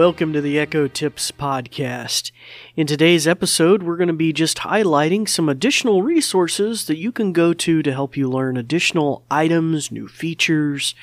welcome 0.00 0.32
to 0.32 0.40
the 0.40 0.58
Echo 0.58 0.88
Tips 0.88 1.30
Podcast. 1.30 2.32
In 2.74 2.86
today's 2.86 3.26
episode, 3.26 3.82
we're 3.82 3.98
going 3.98 4.06
to 4.08 4.14
be 4.14 4.32
just 4.32 4.60
highlighting 4.60 5.28
some 5.28 5.46
additional 5.46 6.02
resources 6.02 6.86
that 6.86 6.96
you 6.96 7.12
can 7.12 7.34
go 7.34 7.52
to 7.52 7.82
to 7.82 7.92
help 7.92 8.16
you 8.16 8.26
learn 8.26 8.56
additional 8.56 9.26
items, 9.30 9.92
new 9.92 10.08
features, 10.08 10.94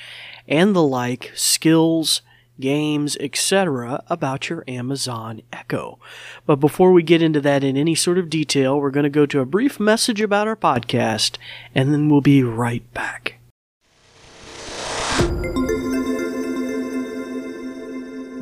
and 0.47 0.75
the 0.75 0.81
like, 0.81 1.31
skills, 1.35 2.23
games, 2.59 3.15
etc. 3.19 4.03
about 4.07 4.49
your 4.49 4.63
Amazon 4.67 5.43
Echo. 5.53 5.99
But 6.47 6.55
before 6.55 6.91
we 6.91 7.03
get 7.03 7.21
into 7.21 7.41
that 7.41 7.63
in 7.63 7.77
any 7.77 7.93
sort 7.93 8.17
of 8.17 8.31
detail, 8.31 8.79
we're 8.79 8.89
going 8.89 9.03
to 9.03 9.11
go 9.11 9.27
to 9.27 9.41
a 9.41 9.45
brief 9.45 9.79
message 9.79 10.21
about 10.21 10.47
our 10.47 10.55
podcast, 10.55 11.37
and 11.75 11.93
then 11.93 12.09
we'll 12.09 12.21
be 12.21 12.41
right 12.41 12.91
back. 12.95 13.36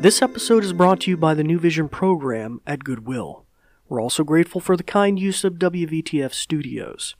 This 0.05 0.21
episode 0.21 0.63
is 0.63 0.71
brought 0.71 0.99
to 0.99 1.09
you 1.09 1.17
by 1.17 1.33
the 1.33 1.43
New 1.43 1.57
Vision 1.57 1.89
program 1.89 2.61
at 2.67 2.83
Goodwill. 2.83 3.47
We're 3.89 3.99
also 3.99 4.23
grateful 4.23 4.61
for 4.61 4.77
the 4.77 4.83
kind 4.83 5.17
use 5.17 5.43
of 5.43 5.55
WVTF 5.55 6.31
Studios. 6.31 7.15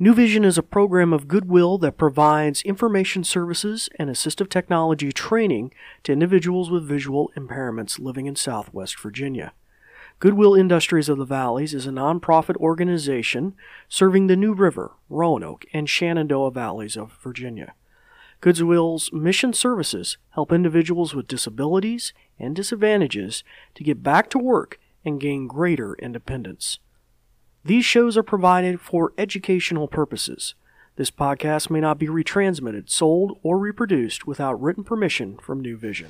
New 0.00 0.12
Vision 0.12 0.44
is 0.44 0.58
a 0.58 0.64
program 0.64 1.12
of 1.12 1.28
Goodwill 1.28 1.78
that 1.78 1.96
provides 1.96 2.62
information 2.62 3.22
services 3.22 3.88
and 4.00 4.10
assistive 4.10 4.48
technology 4.48 5.12
training 5.12 5.72
to 6.02 6.12
individuals 6.12 6.72
with 6.72 6.88
visual 6.88 7.30
impairments 7.36 8.00
living 8.00 8.26
in 8.26 8.34
Southwest 8.34 8.98
Virginia. 8.98 9.52
Goodwill 10.18 10.56
Industries 10.56 11.08
of 11.08 11.18
the 11.18 11.24
Valleys 11.24 11.72
is 11.72 11.86
a 11.86 11.90
nonprofit 11.90 12.56
organization 12.56 13.54
serving 13.88 14.26
the 14.26 14.34
New 14.34 14.54
River, 14.54 14.90
Roanoke, 15.08 15.66
and 15.72 15.88
Shenandoah 15.88 16.50
Valleys 16.50 16.96
of 16.96 17.16
Virginia. 17.22 17.74
Goodwill's 18.42 19.12
mission 19.12 19.52
services 19.52 20.18
help 20.30 20.50
individuals 20.50 21.14
with 21.14 21.28
disabilities 21.28 22.12
and 22.40 22.56
disadvantages 22.56 23.44
to 23.76 23.84
get 23.84 24.02
back 24.02 24.28
to 24.30 24.38
work 24.38 24.80
and 25.04 25.20
gain 25.20 25.46
greater 25.46 25.94
independence. 25.94 26.80
These 27.64 27.84
shows 27.84 28.16
are 28.16 28.24
provided 28.24 28.80
for 28.80 29.12
educational 29.16 29.86
purposes. 29.86 30.56
This 30.96 31.08
podcast 31.08 31.70
may 31.70 31.78
not 31.78 32.00
be 32.00 32.08
retransmitted, 32.08 32.90
sold, 32.90 33.38
or 33.44 33.58
reproduced 33.58 34.26
without 34.26 34.60
written 34.60 34.82
permission 34.82 35.38
from 35.38 35.60
New 35.60 35.76
Vision. 35.76 36.08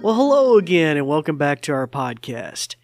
Well, 0.00 0.14
hello 0.14 0.56
again, 0.56 0.96
and 0.96 1.06
welcome 1.06 1.36
back 1.36 1.60
to 1.62 1.74
our 1.74 1.86
podcast. 1.86 2.76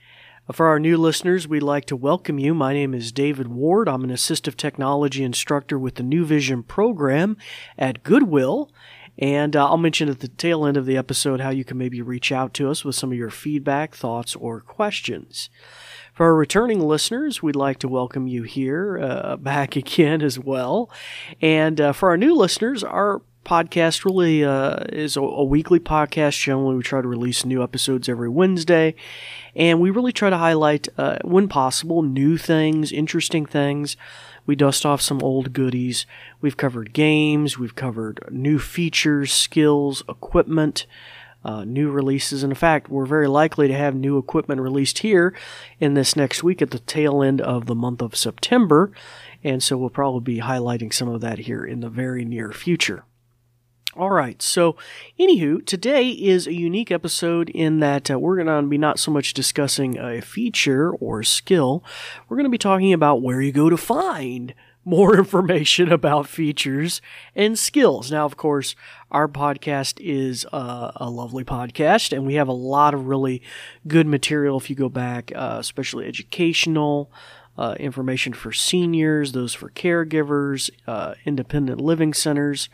For 0.50 0.66
our 0.66 0.80
new 0.80 0.96
listeners, 0.96 1.46
we'd 1.46 1.62
like 1.62 1.84
to 1.84 1.94
welcome 1.94 2.36
you. 2.36 2.52
My 2.52 2.72
name 2.72 2.94
is 2.94 3.12
David 3.12 3.46
Ward. 3.46 3.88
I'm 3.88 4.02
an 4.02 4.10
assistive 4.10 4.56
technology 4.56 5.22
instructor 5.22 5.78
with 5.78 5.94
the 5.94 6.02
New 6.02 6.24
Vision 6.24 6.64
program 6.64 7.36
at 7.78 8.02
Goodwill. 8.02 8.68
And 9.16 9.54
uh, 9.54 9.66
I'll 9.66 9.76
mention 9.76 10.08
at 10.08 10.18
the 10.18 10.26
tail 10.26 10.66
end 10.66 10.76
of 10.76 10.84
the 10.84 10.96
episode 10.96 11.40
how 11.40 11.50
you 11.50 11.64
can 11.64 11.78
maybe 11.78 12.02
reach 12.02 12.32
out 12.32 12.54
to 12.54 12.68
us 12.68 12.84
with 12.84 12.96
some 12.96 13.12
of 13.12 13.18
your 13.18 13.30
feedback, 13.30 13.94
thoughts, 13.94 14.34
or 14.34 14.60
questions. 14.60 15.48
For 16.12 16.26
our 16.26 16.34
returning 16.34 16.80
listeners, 16.80 17.40
we'd 17.40 17.54
like 17.54 17.78
to 17.78 17.88
welcome 17.88 18.26
you 18.26 18.42
here 18.42 18.98
uh, 18.98 19.36
back 19.36 19.76
again 19.76 20.22
as 20.22 20.40
well. 20.40 20.90
And 21.40 21.80
uh, 21.80 21.92
for 21.92 22.08
our 22.08 22.16
new 22.16 22.34
listeners, 22.34 22.82
our 22.82 23.22
podcast 23.44 24.04
really 24.04 24.44
uh, 24.44 24.84
is 24.90 25.16
a, 25.16 25.20
a, 25.20 25.44
weekly 25.44 25.80
podcast. 25.80 26.40
Generally, 26.40 26.76
we 26.76 26.82
try 26.82 27.00
to 27.00 27.08
release 27.08 27.44
new 27.44 27.62
episodes 27.62 28.08
every 28.08 28.28
Wednesday, 28.28 28.94
and 29.54 29.80
we 29.80 29.90
really 29.90 30.12
try 30.12 30.30
to 30.30 30.38
highlight, 30.38 30.88
uh, 30.96 31.18
when 31.24 31.48
possible, 31.48 32.02
new 32.02 32.36
things, 32.36 32.92
interesting 32.92 33.46
things. 33.46 33.96
We 34.46 34.56
dust 34.56 34.84
off 34.84 35.00
some 35.00 35.22
old 35.22 35.52
goodies. 35.52 36.06
We've 36.40 36.56
covered 36.56 36.92
games, 36.92 37.58
we've 37.58 37.76
covered 37.76 38.20
new 38.30 38.58
features, 38.58 39.32
skills, 39.32 40.02
equipment. 40.08 40.86
Uh, 41.44 41.64
new 41.64 41.90
releases. 41.90 42.44
In 42.44 42.54
fact, 42.54 42.88
we're 42.88 43.04
very 43.04 43.26
likely 43.26 43.66
to 43.66 43.74
have 43.74 43.96
new 43.96 44.16
equipment 44.16 44.60
released 44.60 45.00
here 45.00 45.34
in 45.80 45.94
this 45.94 46.14
next 46.14 46.44
week 46.44 46.62
at 46.62 46.70
the 46.70 46.78
tail 46.78 47.20
end 47.20 47.40
of 47.40 47.66
the 47.66 47.74
month 47.74 48.00
of 48.00 48.14
September. 48.14 48.92
And 49.42 49.60
so 49.60 49.76
we'll 49.76 49.90
probably 49.90 50.20
be 50.36 50.40
highlighting 50.40 50.94
some 50.94 51.08
of 51.08 51.20
that 51.22 51.40
here 51.40 51.64
in 51.64 51.80
the 51.80 51.90
very 51.90 52.24
near 52.24 52.52
future. 52.52 53.02
All 53.94 54.08
right, 54.08 54.40
so 54.40 54.74
anywho, 55.20 55.66
today 55.66 56.08
is 56.08 56.46
a 56.46 56.54
unique 56.54 56.90
episode 56.90 57.50
in 57.50 57.80
that 57.80 58.10
uh, 58.10 58.18
we're 58.18 58.42
going 58.42 58.46
to 58.46 58.66
be 58.66 58.78
not 58.78 58.98
so 58.98 59.10
much 59.10 59.34
discussing 59.34 59.98
a 59.98 60.22
feature 60.22 60.92
or 60.92 61.22
skill, 61.22 61.84
we're 62.26 62.38
going 62.38 62.46
to 62.46 62.50
be 62.50 62.56
talking 62.56 62.94
about 62.94 63.20
where 63.20 63.42
you 63.42 63.52
go 63.52 63.68
to 63.68 63.76
find 63.76 64.54
more 64.86 65.18
information 65.18 65.92
about 65.92 66.26
features 66.26 67.02
and 67.36 67.58
skills. 67.58 68.10
Now, 68.10 68.24
of 68.24 68.38
course, 68.38 68.74
our 69.10 69.28
podcast 69.28 70.00
is 70.00 70.46
uh, 70.54 70.92
a 70.96 71.10
lovely 71.10 71.44
podcast, 71.44 72.14
and 72.14 72.24
we 72.24 72.36
have 72.36 72.48
a 72.48 72.52
lot 72.52 72.94
of 72.94 73.08
really 73.08 73.42
good 73.86 74.06
material 74.06 74.56
if 74.56 74.70
you 74.70 74.74
go 74.74 74.88
back, 74.88 75.32
uh, 75.34 75.58
especially 75.60 76.06
educational. 76.06 77.12
Uh, 77.58 77.74
information 77.78 78.32
for 78.32 78.50
seniors, 78.50 79.32
those 79.32 79.52
for 79.52 79.68
caregivers, 79.68 80.70
uh, 80.86 81.12
independent 81.26 81.78
living 81.78 82.14
centers, 82.14 82.70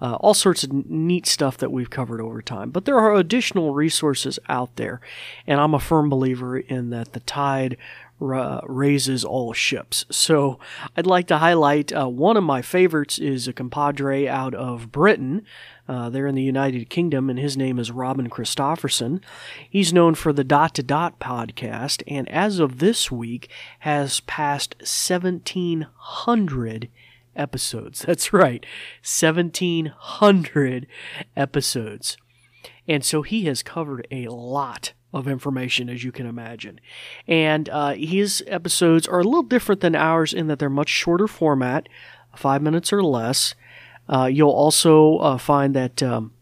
uh, 0.00 0.16
all 0.20 0.34
sorts 0.34 0.64
of 0.64 0.72
neat 0.72 1.26
stuff 1.26 1.56
that 1.58 1.72
we've 1.72 1.90
covered 1.90 2.20
over 2.20 2.42
time. 2.42 2.70
But 2.70 2.84
there 2.84 2.98
are 2.98 3.14
additional 3.14 3.74
resources 3.74 4.38
out 4.48 4.76
there, 4.76 5.00
and 5.46 5.60
I'm 5.60 5.74
a 5.74 5.80
firm 5.80 6.08
believer 6.08 6.58
in 6.58 6.90
that 6.90 7.12
the 7.12 7.20
tide 7.20 7.76
raises 8.20 9.24
all 9.24 9.52
ships. 9.52 10.04
So 10.10 10.58
I'd 10.96 11.06
like 11.06 11.26
to 11.28 11.38
highlight 11.38 11.92
uh, 11.92 12.08
one 12.08 12.36
of 12.36 12.44
my 12.44 12.62
favorites 12.62 13.18
is 13.18 13.48
a 13.48 13.52
compadre 13.52 14.28
out 14.28 14.54
of 14.54 14.92
Britain. 14.92 15.44
Uh, 15.88 16.10
they're 16.10 16.26
in 16.26 16.34
the 16.34 16.42
United 16.42 16.90
Kingdom, 16.90 17.30
and 17.30 17.38
his 17.38 17.56
name 17.56 17.78
is 17.78 17.90
Robin 17.90 18.28
Christopherson. 18.28 19.22
He's 19.68 19.92
known 19.92 20.14
for 20.14 20.32
the 20.32 20.44
Dot 20.44 20.74
to 20.74 20.82
Dot 20.82 21.18
podcast, 21.18 22.02
and 22.06 22.28
as 22.28 22.58
of 22.58 22.78
this 22.78 23.10
week, 23.10 23.50
has 23.80 24.20
passed 24.20 24.76
1,700 24.78 26.88
episodes. 27.40 28.02
That's 28.06 28.32
right, 28.32 28.64
1,700 29.02 30.86
episodes. 31.36 32.16
And 32.86 33.04
so 33.04 33.22
he 33.22 33.44
has 33.44 33.62
covered 33.62 34.06
a 34.10 34.26
lot 34.28 34.92
of 35.12 35.26
information, 35.26 35.88
as 35.88 36.04
you 36.04 36.12
can 36.12 36.26
imagine. 36.26 36.80
And 37.26 37.68
uh, 37.68 37.94
his 37.94 38.44
episodes 38.46 39.08
are 39.08 39.20
a 39.20 39.24
little 39.24 39.42
different 39.42 39.80
than 39.80 39.94
ours 39.94 40.32
in 40.32 40.46
that 40.48 40.58
they're 40.58 40.70
much 40.70 40.88
shorter 40.88 41.26
format, 41.26 41.88
five 42.36 42.62
minutes 42.62 42.92
or 42.92 43.02
less. 43.02 43.54
Uh, 44.08 44.26
you'll 44.26 44.50
also 44.50 45.18
uh, 45.18 45.38
find 45.38 45.74
that 45.74 46.02
um, 46.02 46.32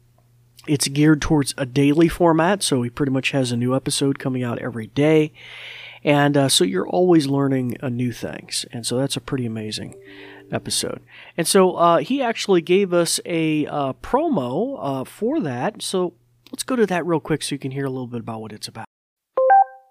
it's 0.66 0.88
geared 0.88 1.22
towards 1.22 1.54
a 1.56 1.66
daily 1.66 2.08
format, 2.08 2.62
so 2.62 2.82
he 2.82 2.90
pretty 2.90 3.12
much 3.12 3.30
has 3.30 3.52
a 3.52 3.56
new 3.56 3.74
episode 3.74 4.18
coming 4.18 4.42
out 4.42 4.58
every 4.58 4.88
day. 4.88 5.32
And 6.04 6.36
uh, 6.36 6.48
so 6.48 6.64
you're 6.64 6.88
always 6.88 7.26
learning 7.26 7.76
uh, 7.80 7.88
new 7.88 8.12
things. 8.12 8.64
And 8.72 8.86
so 8.86 8.96
that's 8.96 9.16
a 9.16 9.20
pretty 9.20 9.46
amazing 9.46 9.94
episode. 10.52 11.00
And 11.36 11.46
so 11.46 11.72
uh, 11.72 11.98
he 11.98 12.22
actually 12.22 12.60
gave 12.60 12.92
us 12.92 13.20
a 13.24 13.66
uh, 13.66 13.92
promo 13.94 14.78
uh, 14.80 15.04
for 15.04 15.40
that. 15.40 15.82
So 15.82 16.14
let's 16.50 16.62
go 16.62 16.76
to 16.76 16.86
that 16.86 17.06
real 17.06 17.20
quick 17.20 17.42
so 17.42 17.54
you 17.54 17.58
can 17.58 17.70
hear 17.70 17.84
a 17.84 17.90
little 17.90 18.06
bit 18.06 18.20
about 18.20 18.40
what 18.40 18.52
it's 18.52 18.68
about. 18.68 18.86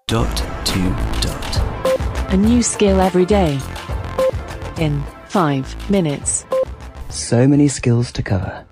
Dot 0.06 0.36
to 0.66 0.80
dot. 1.20 2.32
A 2.32 2.36
new 2.36 2.62
skill 2.62 3.00
every 3.00 3.26
day. 3.26 3.58
In 4.78 5.02
five 5.28 5.90
minutes. 5.90 6.44
So 7.10 7.46
many 7.48 7.68
skills 7.68 8.12
to 8.12 8.22
cover. 8.22 8.64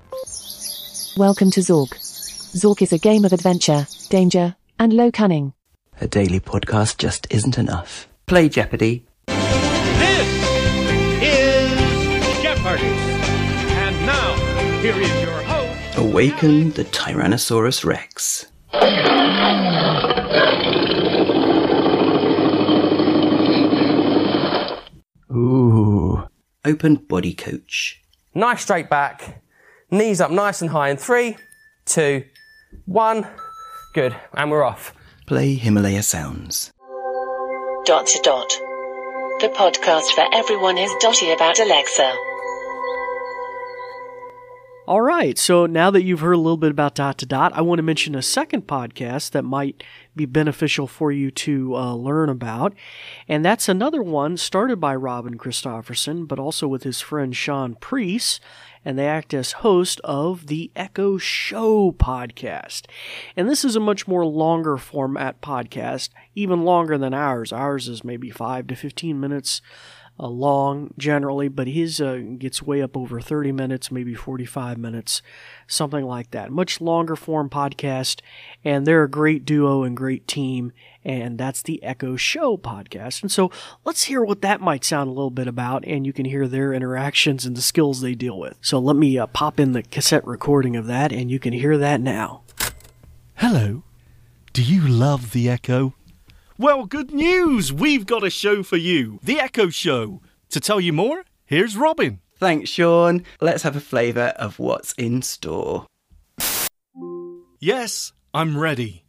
Welcome 1.17 1.51
to 1.53 1.61
Zork. 1.61 1.91
Zork 2.55 2.83
is 2.83 2.93
a 2.93 2.99
game 2.99 3.25
of 3.25 3.33
adventure, 3.33 3.87
danger, 4.11 4.57
and 4.79 4.93
low 4.93 5.11
cunning. 5.11 5.55
A 6.01 6.07
daily 6.07 6.41
podcast 6.41 6.99
just 6.99 7.27
isn't 7.31 7.57
enough. 7.57 8.09
Play 8.27 8.51
Jeopardy! 8.51 9.06
Here 14.81 14.95
is 15.01 15.23
your 15.23 15.43
host. 15.43 15.99
Awaken 15.99 16.71
the 16.73 16.85
Tyrannosaurus 16.85 17.85
Rex. 17.85 18.47
Ooh. 25.31 26.27
Open 26.65 26.97
body 26.97 27.35
coach. 27.35 28.03
Nice 28.35 28.63
straight 28.63 28.89
back. 28.91 29.43
Knees 29.91 30.21
up 30.21 30.31
nice 30.31 30.61
and 30.61 30.71
high 30.71 30.89
in 30.91 30.97
three, 30.97 31.37
two, 31.85 32.25
one. 32.87 33.27
Good. 33.95 34.15
And 34.35 34.51
we're 34.51 34.65
off. 34.65 34.93
Play 35.27 35.55
Himalaya 35.55 36.03
Sounds. 36.03 36.73
Dot 37.85 38.07
to 38.07 38.21
dot. 38.23 38.49
The 39.41 39.49
podcast 39.49 40.13
for 40.15 40.25
everyone 40.33 40.77
who's 40.77 40.95
dotty 41.01 41.31
about 41.31 41.59
Alexa. 41.59 42.15
All 44.89 45.03
right, 45.03 45.37
so 45.37 45.67
now 45.67 45.91
that 45.91 46.05
you've 46.05 46.21
heard 46.21 46.35
a 46.35 46.39
little 46.39 46.57
bit 46.57 46.71
about 46.71 46.95
Dot 46.95 47.19
to 47.19 47.27
Dot, 47.27 47.53
I 47.55 47.61
want 47.61 47.81
to 47.81 47.83
mention 47.83 48.15
a 48.15 48.23
second 48.23 48.69
podcast 48.69 49.33
that 49.33 49.43
might 49.43 49.83
be 50.15 50.27
beneficial 50.27 50.87
for 50.87 51.11
you 51.11 51.33
to 51.33 51.75
uh, 51.75 51.95
learn 51.95 52.29
about. 52.29 52.73
And 53.27 53.45
that's 53.45 53.69
another 53.69 54.01
one 54.01 54.37
started 54.37 54.79
by 54.79 54.95
Robin 54.95 55.39
Christopherson, 55.39 56.25
but 56.25 56.39
also 56.39 56.69
with 56.69 56.85
his 56.85 57.01
friend 57.01 57.35
Sean 57.35 57.75
Priest. 57.75 58.41
And 58.85 58.97
they 58.97 59.09
act 59.09 59.35
as 59.35 59.51
host 59.51 60.01
of 60.05 60.47
the 60.47 60.71
Echo 60.77 61.19
Show 61.19 61.91
podcast. 61.91 62.83
And 63.37 63.49
this 63.49 63.65
is 63.65 63.75
a 63.75 63.81
much 63.81 64.07
more 64.07 64.25
longer 64.25 64.77
format 64.77 65.41
podcast, 65.41 66.11
even 66.37 66.63
longer 66.63 66.97
than 66.97 67.13
ours. 67.13 67.53
Ours 67.53 67.89
is 67.89 68.05
maybe 68.05 68.31
5 68.31 68.69
to 68.69 68.77
15 68.77 69.19
minutes 69.19 69.61
uh, 70.19 70.29
long 70.29 70.93
generally, 70.97 71.49
but 71.49 71.69
his 71.69 72.01
uh, 72.01 72.21
gets 72.39 72.63
way 72.63 72.81
up 72.83 72.97
over 72.97 73.21
30 73.21 73.53
minutes, 73.53 73.91
maybe 73.91 74.15
45 74.15 74.79
minutes, 74.79 75.23
something 75.67 76.05
like 76.05 76.31
that. 76.31 76.51
Much 76.51 76.81
longer 76.81 77.17
form 77.17 77.51
podcast, 77.51 78.21
and 78.65 78.87
they're 78.87 79.05
a 79.05 79.11
great 79.11 79.45
duo 79.45 79.83
and 79.83 79.97
great 79.97 80.27
team, 80.27 80.73
and 81.05 81.39
that's 81.39 81.63
the 81.63 81.83
Echo 81.83 82.17
Show 82.17 82.57
podcast. 82.57 83.23
And 83.23 83.31
so 83.31 83.51
let's 83.85 84.05
hear 84.05 84.25
what 84.25 84.43
that 84.43 84.61
might 84.61 84.85
sound 84.85 85.09
a 85.09 85.13
little 85.13 85.31
bit 85.31 85.49
about, 85.49 85.85
and 85.87 86.07
you 86.07 86.13
can 86.13 86.25
hear 86.25 86.49
their 86.49 86.73
interactions 86.73 87.45
and 87.45 87.57
the 87.57 87.63
skills 87.63 88.01
they 88.01 88.15
deal 88.15 88.39
with. 88.39 88.57
So 88.61 88.79
let 88.79 88.97
me 88.97 89.19
uh, 89.19 89.27
pop 89.27 89.61
in 89.61 89.73
the 89.73 89.83
cassette 89.83 90.27
recording 90.27 90.77
of 90.77 90.87
that, 90.87 91.13
and 91.13 91.31
you 91.31 91.39
can 91.39 91.53
hear 91.53 91.77
that 91.77 92.01
now. 92.01 92.43
Hello. 93.35 93.83
Do 94.55 94.63
you 94.63 94.81
love 94.89 95.33
the 95.33 95.51
Echo? 95.51 95.93
Well, 96.59 96.87
good 96.87 97.13
news! 97.13 97.71
We've 97.71 98.07
got 98.07 98.25
a 98.25 98.31
show 98.31 98.63
for 98.63 98.79
you 98.79 99.21
The 99.23 99.39
Echo 99.39 99.69
Show. 99.69 100.23
To 100.49 100.59
tell 100.59 100.81
you 100.81 100.91
more, 100.91 101.25
here's 101.45 101.77
Robin. 101.77 102.21
Thanks, 102.39 102.71
Sean. 102.71 103.25
Let's 103.43 103.63
have 103.63 103.77
a 103.77 103.81
flavour 103.81 104.33
of 104.39 104.59
what's 104.59 104.95
in 104.95 105.21
store. 105.21 105.87
Yes, 107.61 108.15
I'm 108.33 108.57
ready. 108.57 109.05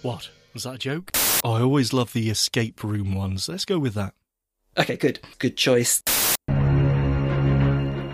What? 0.00 0.30
Was 0.54 0.62
that 0.62 0.76
a 0.76 0.78
joke? 0.78 1.10
Oh, 1.44 1.52
I 1.52 1.60
always 1.60 1.92
love 1.92 2.14
the 2.14 2.30
escape 2.30 2.82
room 2.82 3.14
ones. 3.14 3.50
Let's 3.50 3.66
go 3.66 3.78
with 3.78 3.92
that. 3.94 4.14
Okay, 4.78 4.96
good. 4.96 5.20
Good 5.38 5.58
choice. 5.58 6.02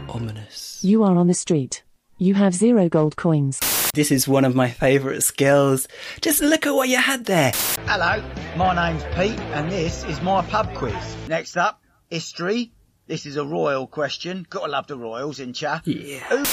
Ominous. 0.08 0.80
You 0.82 1.04
are 1.04 1.16
on 1.16 1.28
the 1.28 1.34
street. 1.34 1.84
You 2.18 2.34
have 2.34 2.54
zero 2.54 2.88
gold 2.88 3.14
coins. 3.14 3.60
This 3.96 4.10
is 4.10 4.28
one 4.28 4.44
of 4.44 4.54
my 4.54 4.68
favourite 4.68 5.22
skills. 5.22 5.88
Just 6.20 6.42
look 6.42 6.66
at 6.66 6.74
what 6.74 6.90
you 6.90 6.98
had 6.98 7.24
there. 7.24 7.52
Hello, 7.86 8.22
my 8.54 8.74
name's 8.74 9.02
Pete, 9.16 9.40
and 9.54 9.72
this 9.72 10.04
is 10.04 10.20
my 10.20 10.42
pub 10.42 10.74
quiz. 10.74 10.92
Next 11.28 11.56
up, 11.56 11.80
history. 12.10 12.72
This 13.06 13.24
is 13.24 13.38
a 13.38 13.44
royal 13.46 13.86
question. 13.86 14.46
Gotta 14.50 14.70
love 14.70 14.86
the 14.86 14.98
royals, 14.98 15.40
in 15.40 15.54
cha. 15.54 15.80
Yeah. 15.86 16.44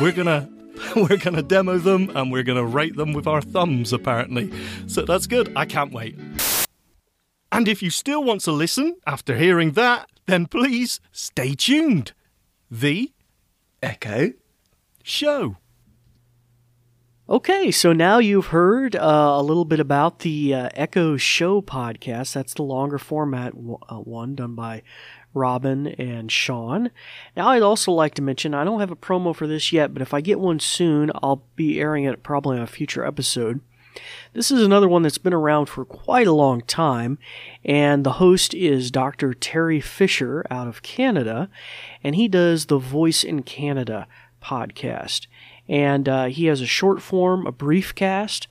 We're 0.00 0.10
gonna 0.10 0.50
we're 0.96 1.16
gonna 1.16 1.44
demo 1.44 1.78
them 1.78 2.10
and 2.16 2.32
we're 2.32 2.42
gonna 2.42 2.66
rate 2.66 2.96
them 2.96 3.12
with 3.12 3.28
our 3.28 3.40
thumbs 3.40 3.92
apparently. 3.92 4.52
So 4.88 5.02
that's 5.02 5.28
good. 5.28 5.52
I 5.54 5.66
can't 5.66 5.92
wait. 5.92 6.18
And 7.52 7.68
if 7.68 7.84
you 7.84 7.90
still 7.90 8.24
want 8.24 8.40
to 8.40 8.50
listen 8.50 8.96
after 9.06 9.36
hearing 9.36 9.74
that, 9.74 10.08
then 10.26 10.46
please 10.46 10.98
stay 11.12 11.54
tuned. 11.54 12.14
The 12.68 13.12
Echo. 13.80 14.32
show. 15.04 15.59
Okay, 17.30 17.70
so 17.70 17.92
now 17.92 18.18
you've 18.18 18.46
heard 18.46 18.96
uh, 18.96 19.34
a 19.36 19.40
little 19.40 19.64
bit 19.64 19.78
about 19.78 20.18
the 20.18 20.52
uh, 20.52 20.68
Echo 20.74 21.16
Show 21.16 21.62
podcast. 21.62 22.32
That's 22.32 22.54
the 22.54 22.64
longer 22.64 22.98
format 22.98 23.54
w- 23.54 23.78
uh, 23.88 23.98
one 23.98 24.34
done 24.34 24.56
by 24.56 24.82
Robin 25.32 25.86
and 25.86 26.32
Sean. 26.32 26.90
Now, 27.36 27.50
I'd 27.50 27.62
also 27.62 27.92
like 27.92 28.14
to 28.14 28.22
mention 28.22 28.52
I 28.52 28.64
don't 28.64 28.80
have 28.80 28.90
a 28.90 28.96
promo 28.96 29.32
for 29.32 29.46
this 29.46 29.72
yet, 29.72 29.94
but 29.94 30.02
if 30.02 30.12
I 30.12 30.20
get 30.20 30.40
one 30.40 30.58
soon, 30.58 31.12
I'll 31.22 31.44
be 31.54 31.78
airing 31.78 32.02
it 32.02 32.24
probably 32.24 32.56
on 32.56 32.64
a 32.64 32.66
future 32.66 33.04
episode. 33.04 33.60
This 34.32 34.50
is 34.50 34.64
another 34.64 34.88
one 34.88 35.02
that's 35.02 35.18
been 35.18 35.32
around 35.32 35.66
for 35.66 35.84
quite 35.84 36.26
a 36.26 36.32
long 36.32 36.62
time, 36.62 37.16
and 37.64 38.02
the 38.02 38.14
host 38.14 38.54
is 38.54 38.90
Dr. 38.90 39.34
Teri 39.34 39.80
Fisher 39.80 40.44
out 40.50 40.66
of 40.66 40.82
Canada, 40.82 41.48
and 42.02 42.16
he 42.16 42.26
does 42.26 42.66
the 42.66 42.78
Voice 42.78 43.22
in 43.22 43.44
Canada 43.44 44.08
podcast. 44.42 45.28
And 45.70 46.08
uh, 46.08 46.24
he 46.24 46.46
has 46.46 46.60
a 46.60 46.66
short 46.66 47.00
form, 47.00 47.46
a 47.46 47.52
brief 47.52 47.94
cast, 47.94 48.48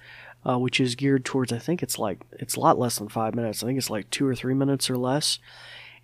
uh, 0.48 0.57
which 0.57 0.80
is 0.80 0.95
geared 0.95 1.25
towards, 1.25 1.51
I 1.51 1.60
think 1.60 1.83
it's 1.83 2.00
like, 2.00 2.21
it's 2.31 2.56
a 2.56 2.62
lot 2.62 2.80
less 2.80 2.98
than 2.98 3.10
five 3.10 3.36
minutes. 3.36 3.62
I 3.62 3.68
think 3.68 3.77
it's 3.77 3.89
like 3.89 4.10
two 4.10 4.25
or 4.25 4.33
three 4.33 4.54
minutes 4.54 4.89
or 4.89 4.98
less. 4.98 5.38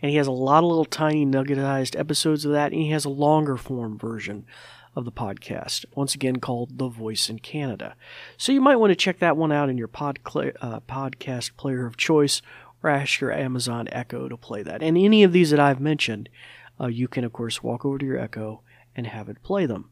And 0.01 0.11
he 0.11 0.17
has 0.17 0.27
a 0.27 0.31
lot 0.31 0.65
of 0.65 0.69
little 0.69 0.83
tiny 0.83 1.25
nuggetized 1.25 1.97
episodes 1.97 2.43
of 2.43 2.51
that, 2.51 2.73
and 2.73 2.81
he 2.81 2.89
has 2.89 3.05
a 3.05 3.09
longer 3.09 3.55
form 3.55 3.97
version 3.97 4.45
of 4.93 5.05
the 5.05 5.11
podcast, 5.11 5.85
once 5.95 6.15
again 6.15 6.35
called 6.41 6.77
The 6.77 6.89
Voice 6.89 7.29
in 7.29 7.39
Canada. 7.39 7.95
So 8.35 8.51
you 8.51 8.59
might 8.59 8.75
want 8.75 8.91
to 8.91 8.95
check 8.95 9.19
that 9.19 9.37
one 9.37 9.53
out 9.53 9.69
in 9.69 9.77
your 9.77 9.87
pod 9.87 10.19
cl- 10.29 10.51
uh, 10.59 10.81
podcast 10.81 11.55
player 11.55 11.85
of 11.85 11.95
choice 11.95 12.41
or 12.83 12.89
ask 12.89 13.21
your 13.21 13.31
Amazon 13.31 13.87
Echo 13.89 14.27
to 14.27 14.35
play 14.35 14.63
that. 14.63 14.83
And 14.83 14.97
any 14.97 15.23
of 15.23 15.31
these 15.31 15.51
that 15.51 15.61
I've 15.61 15.79
mentioned, 15.79 16.27
uh, 16.79 16.87
you 16.87 17.07
can, 17.07 17.23
of 17.23 17.31
course, 17.31 17.63
walk 17.63 17.85
over 17.85 17.97
to 17.97 18.05
your 18.05 18.19
Echo 18.19 18.63
and 18.97 19.07
have 19.07 19.29
it 19.29 19.41
play 19.43 19.65
them. 19.65 19.91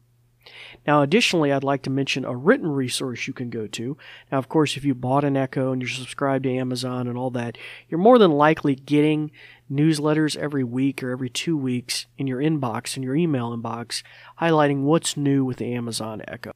Now, 0.86 1.02
additionally, 1.02 1.52
I'd 1.52 1.64
like 1.64 1.82
to 1.82 1.90
mention 1.90 2.24
a 2.24 2.36
written 2.36 2.68
resource 2.68 3.26
you 3.26 3.32
can 3.32 3.50
go 3.50 3.66
to. 3.68 3.96
Now, 4.30 4.38
of 4.38 4.48
course, 4.48 4.76
if 4.76 4.84
you 4.84 4.94
bought 4.94 5.24
an 5.24 5.36
Echo 5.36 5.72
and 5.72 5.80
you're 5.80 5.88
subscribed 5.88 6.44
to 6.44 6.54
Amazon 6.54 7.06
and 7.06 7.16
all 7.16 7.30
that, 7.30 7.56
you're 7.88 7.98
more 7.98 8.18
than 8.18 8.32
likely 8.32 8.74
getting 8.74 9.30
newsletters 9.70 10.36
every 10.36 10.64
week 10.64 11.02
or 11.02 11.10
every 11.10 11.30
two 11.30 11.56
weeks 11.56 12.06
in 12.18 12.26
your 12.26 12.40
inbox, 12.40 12.96
in 12.96 13.02
your 13.02 13.16
email 13.16 13.56
inbox, 13.56 14.02
highlighting 14.40 14.82
what's 14.82 15.16
new 15.16 15.44
with 15.44 15.58
the 15.58 15.72
Amazon 15.72 16.22
Echo. 16.28 16.52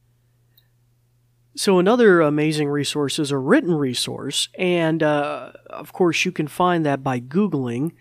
So, 1.55 1.79
another 1.79 2.21
amazing 2.21 2.69
resource 2.69 3.19
is 3.19 3.31
a 3.31 3.37
written 3.37 3.73
resource, 3.73 4.47
and 4.57 5.03
uh, 5.03 5.51
of 5.69 5.91
course, 5.91 6.23
you 6.23 6.31
can 6.31 6.47
find 6.47 6.85
that 6.85 7.03
by 7.03 7.19
Googling 7.19 7.91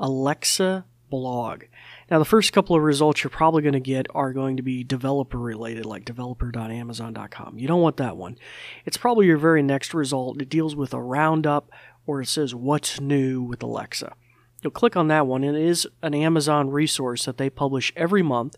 Alexa 0.00 0.86
blog. 1.20 1.64
Now, 2.10 2.18
the 2.18 2.24
first 2.24 2.52
couple 2.52 2.74
of 2.74 2.82
results 2.82 3.22
you're 3.22 3.30
probably 3.30 3.62
going 3.62 3.74
to 3.74 3.80
get 3.80 4.06
are 4.14 4.32
going 4.32 4.56
to 4.56 4.62
be 4.62 4.82
developer 4.82 5.38
related, 5.38 5.86
like 5.86 6.04
developer.amazon.com. 6.04 7.58
You 7.58 7.68
don't 7.68 7.80
want 7.80 7.96
that 7.98 8.16
one. 8.16 8.36
It's 8.84 8.96
probably 8.96 9.26
your 9.26 9.38
very 9.38 9.62
next 9.62 9.94
result. 9.94 10.42
It 10.42 10.48
deals 10.48 10.74
with 10.74 10.92
a 10.92 11.00
roundup 11.00 11.70
or 12.06 12.20
it 12.20 12.26
says 12.26 12.54
what's 12.54 13.00
new 13.00 13.42
with 13.42 13.62
Alexa. 13.62 14.14
You'll 14.62 14.70
click 14.70 14.96
on 14.96 15.08
that 15.08 15.26
one, 15.26 15.44
and 15.44 15.56
it 15.56 15.62
is 15.62 15.86
an 16.02 16.14
Amazon 16.14 16.70
resource 16.70 17.26
that 17.26 17.36
they 17.36 17.50
publish 17.50 17.92
every 17.96 18.22
month, 18.22 18.56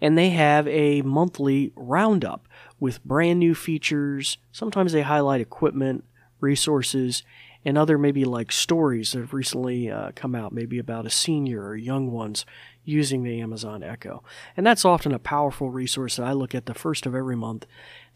and 0.00 0.16
they 0.16 0.30
have 0.30 0.66
a 0.68 1.02
monthly 1.02 1.70
roundup 1.76 2.48
with 2.80 3.04
brand 3.04 3.40
new 3.40 3.54
features. 3.54 4.38
Sometimes 4.52 4.92
they 4.92 5.02
highlight 5.02 5.42
equipment, 5.42 6.04
resources, 6.40 7.22
and 7.64 7.78
other 7.78 7.96
maybe 7.96 8.24
like 8.24 8.52
stories 8.52 9.12
that 9.12 9.20
have 9.20 9.32
recently 9.32 9.90
uh, 9.90 10.12
come 10.14 10.34
out, 10.34 10.52
maybe 10.52 10.78
about 10.78 11.06
a 11.06 11.10
senior 11.10 11.64
or 11.64 11.76
young 11.76 12.10
ones 12.10 12.44
using 12.84 13.22
the 13.22 13.40
Amazon 13.40 13.82
Echo. 13.82 14.22
And 14.56 14.66
that's 14.66 14.84
often 14.84 15.12
a 15.12 15.18
powerful 15.18 15.70
resource 15.70 16.16
that 16.16 16.26
I 16.26 16.32
look 16.32 16.54
at 16.54 16.66
the 16.66 16.74
first 16.74 17.06
of 17.06 17.14
every 17.14 17.36
month 17.36 17.66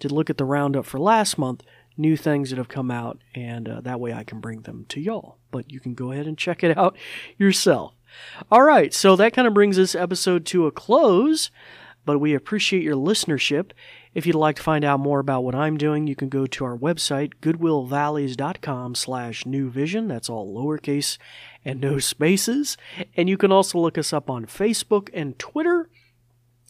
to 0.01 0.09
look 0.09 0.29
at 0.29 0.37
the 0.37 0.45
roundup 0.45 0.85
for 0.85 1.01
last 1.01 1.39
month, 1.39 1.63
new 1.97 2.17
things 2.17 2.51
that 2.51 2.59
have 2.59 2.69
come 2.69 2.91
out, 2.91 3.19
and 3.35 3.69
uh, 3.69 3.81
that 3.81 4.01
way 4.01 4.13
I 4.13 4.25
can 4.25 4.41
bring 4.41 4.63
them 4.63 4.85
to 4.91 5.01
y'all. 5.01 5.39
But 5.51 5.73
you 5.73 5.81
can 5.81 5.95
go 5.95 6.13
ahead 6.13 6.27
and 6.27 6.37
check 6.37 6.63
it 6.63 6.77
out 6.77 6.97
yourself. 7.37 7.95
All 8.51 8.63
right, 8.63 8.93
so 8.95 9.17
that 9.17 9.33
kind 9.33 9.49
of 9.49 9.55
brings 9.55 9.77
this 9.77 9.95
episode 9.95 10.47
to 10.47 10.67
a 10.67 10.73
close, 10.73 11.51
but 12.05 12.19
we 12.19 12.35
appreciate 12.35 12.83
your 12.83 12.97
listenership. 12.97 13.73
If 14.15 14.27
you'd 14.27 14.35
like 14.35 14.57
to 14.57 14.63
find 14.63 14.85
out 14.85 15.01
more 15.01 15.21
about 15.21 15.45
what 15.45 15.55
I'm 15.55 15.77
doing, 15.77 16.07
you 16.07 16.17
can 16.17 16.29
go 16.29 16.47
to 16.47 16.65
our 16.65 16.77
website, 16.77 17.35
goodwillvalleys.com 17.41 18.95
slash 18.95 19.47
new 19.47 19.71
vision. 19.71 20.09
That's 20.09 20.31
all 20.31 20.55
lowercase 20.55 21.19
and 21.65 21.81
no 21.81 21.99
spaces. 21.99 22.77
And 23.17 23.29
you 23.29 23.37
can 23.37 23.53
also 23.53 23.79
look 23.79 23.99
us 23.99 24.13
up 24.13 24.31
on 24.31 24.47
Facebook 24.47 25.11
and 25.13 25.39
Twitter. 25.39 25.89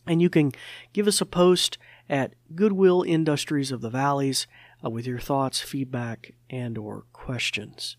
And 0.07 0.23
you 0.23 0.31
can 0.31 0.53
give 0.93 1.07
us 1.07 1.21
a 1.21 1.27
post 1.27 1.79
at 2.09 2.35
Goodwill 2.55 3.03
Industries 3.03 3.71
of 3.71 3.83
the 3.83 3.91
Valleys 3.91 4.47
uh, 4.85 4.91
with 4.91 5.07
your 5.07 5.19
thoughts, 5.19 5.61
feedback, 5.61 6.33
and 6.49 6.79
or 6.79 7.05
questions. 7.13 7.97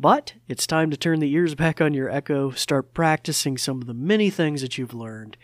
But 0.00 0.32
it's 0.48 0.66
time 0.66 0.90
to 0.90 0.96
turn 0.96 1.20
the 1.20 1.30
ears 1.30 1.54
back 1.54 1.78
on 1.78 1.92
your 1.92 2.08
Echo, 2.08 2.52
start 2.52 2.94
practicing 2.94 3.58
some 3.58 3.82
of 3.82 3.86
the 3.86 3.92
many 3.92 4.30
things 4.30 4.62
that 4.62 4.78
you've 4.78 4.94
learned, 4.94 5.36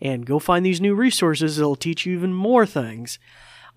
and 0.00 0.26
go 0.26 0.40
find 0.40 0.66
these 0.66 0.80
new 0.80 0.96
resources 0.96 1.56
that'll 1.56 1.76
teach 1.76 2.06
you 2.06 2.16
even 2.16 2.34
more 2.34 2.66
things. 2.66 3.20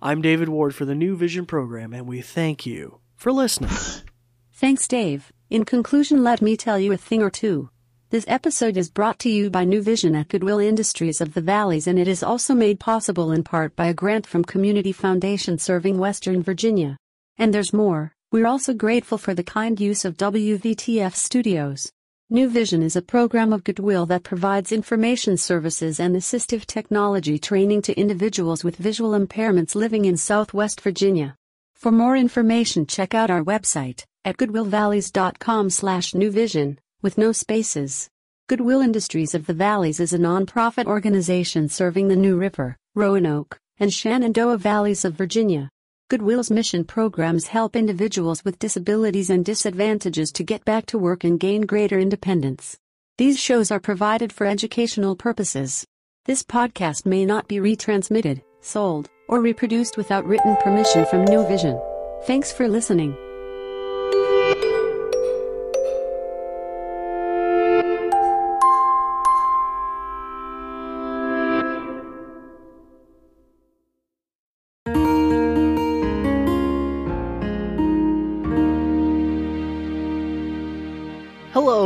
I'm 0.02 0.22
David 0.22 0.48
Ward 0.48 0.74
for 0.74 0.86
the 0.86 0.94
New 0.96 1.14
Vision 1.16 1.46
program, 1.46 1.92
and 1.92 2.08
we 2.08 2.20
thank 2.20 2.66
you 2.66 2.98
for 3.14 3.30
listening. 3.30 3.70
Thanks, 4.52 4.88
Dave. 4.88 5.32
In 5.50 5.64
conclusion, 5.64 6.24
let 6.24 6.42
me 6.42 6.56
tell 6.56 6.80
you 6.80 6.90
a 6.90 6.96
thing 6.96 7.22
or 7.22 7.30
two. 7.30 7.70
This 8.10 8.24
episode 8.26 8.76
is 8.76 8.90
brought 8.90 9.20
to 9.20 9.30
you 9.30 9.50
by 9.50 9.62
New 9.62 9.82
Vision 9.82 10.16
at 10.16 10.26
Goodwill 10.26 10.58
Industries 10.58 11.20
of 11.20 11.34
the 11.34 11.42
Valleys, 11.42 11.86
and 11.86 11.96
it 11.96 12.08
is 12.08 12.24
also 12.24 12.54
made 12.54 12.80
possible 12.80 13.30
in 13.30 13.44
part 13.44 13.76
by 13.76 13.86
a 13.86 13.94
grant 13.94 14.26
from 14.26 14.44
Community 14.44 14.90
Foundation 14.90 15.58
serving 15.58 15.96
Western 15.96 16.42
Virginia. 16.42 16.96
And 17.38 17.54
there's 17.54 17.72
more. 17.72 18.13
We're 18.34 18.48
also 18.48 18.74
grateful 18.74 19.16
for 19.16 19.32
the 19.32 19.44
kind 19.44 19.78
use 19.78 20.04
of 20.04 20.16
WVTF 20.16 21.14
Studios. 21.14 21.92
New 22.28 22.48
Vision 22.48 22.82
is 22.82 22.96
a 22.96 23.00
program 23.00 23.52
of 23.52 23.62
Goodwill 23.62 24.06
that 24.06 24.24
provides 24.24 24.72
information 24.72 25.36
services 25.36 26.00
and 26.00 26.16
assistive 26.16 26.66
technology 26.66 27.38
training 27.38 27.82
to 27.82 27.96
individuals 27.96 28.64
with 28.64 28.74
visual 28.74 29.12
impairments 29.12 29.76
living 29.76 30.04
in 30.04 30.16
Southwest 30.16 30.80
Virginia. 30.80 31.36
For 31.76 31.92
more 31.92 32.16
information, 32.16 32.86
check 32.86 33.14
out 33.14 33.30
our 33.30 33.44
website 33.44 34.02
at 34.24 34.36
goodwillvalleys.com/newvision 34.36 36.76
with 37.02 37.16
no 37.16 37.30
spaces. 37.30 38.08
Goodwill 38.48 38.80
Industries 38.80 39.36
of 39.36 39.46
the 39.46 39.54
Valleys 39.54 40.00
is 40.00 40.12
a 40.12 40.18
nonprofit 40.18 40.86
organization 40.86 41.68
serving 41.68 42.08
the 42.08 42.16
New 42.16 42.36
River, 42.36 42.76
Roanoke, 42.96 43.60
and 43.78 43.94
Shenandoah 43.94 44.58
Valleys 44.58 45.04
of 45.04 45.14
Virginia. 45.14 45.70
Goodwill's 46.10 46.50
mission 46.50 46.84
programs 46.84 47.46
help 47.46 47.74
individuals 47.74 48.44
with 48.44 48.58
disabilities 48.58 49.30
and 49.30 49.42
disadvantages 49.42 50.30
to 50.32 50.44
get 50.44 50.62
back 50.66 50.84
to 50.86 50.98
work 50.98 51.24
and 51.24 51.40
gain 51.40 51.62
greater 51.62 51.98
independence. 51.98 52.76
These 53.16 53.40
shows 53.40 53.70
are 53.70 53.80
provided 53.80 54.30
for 54.30 54.46
educational 54.46 55.16
purposes. 55.16 55.86
This 56.26 56.42
podcast 56.42 57.06
may 57.06 57.24
not 57.24 57.48
be 57.48 57.56
retransmitted, 57.56 58.42
sold, 58.60 59.08
or 59.28 59.40
reproduced 59.40 59.96
without 59.96 60.26
written 60.26 60.56
permission 60.56 61.06
from 61.06 61.24
New 61.24 61.46
Vision. 61.48 61.80
Thanks 62.26 62.52
for 62.52 62.68
listening. 62.68 63.16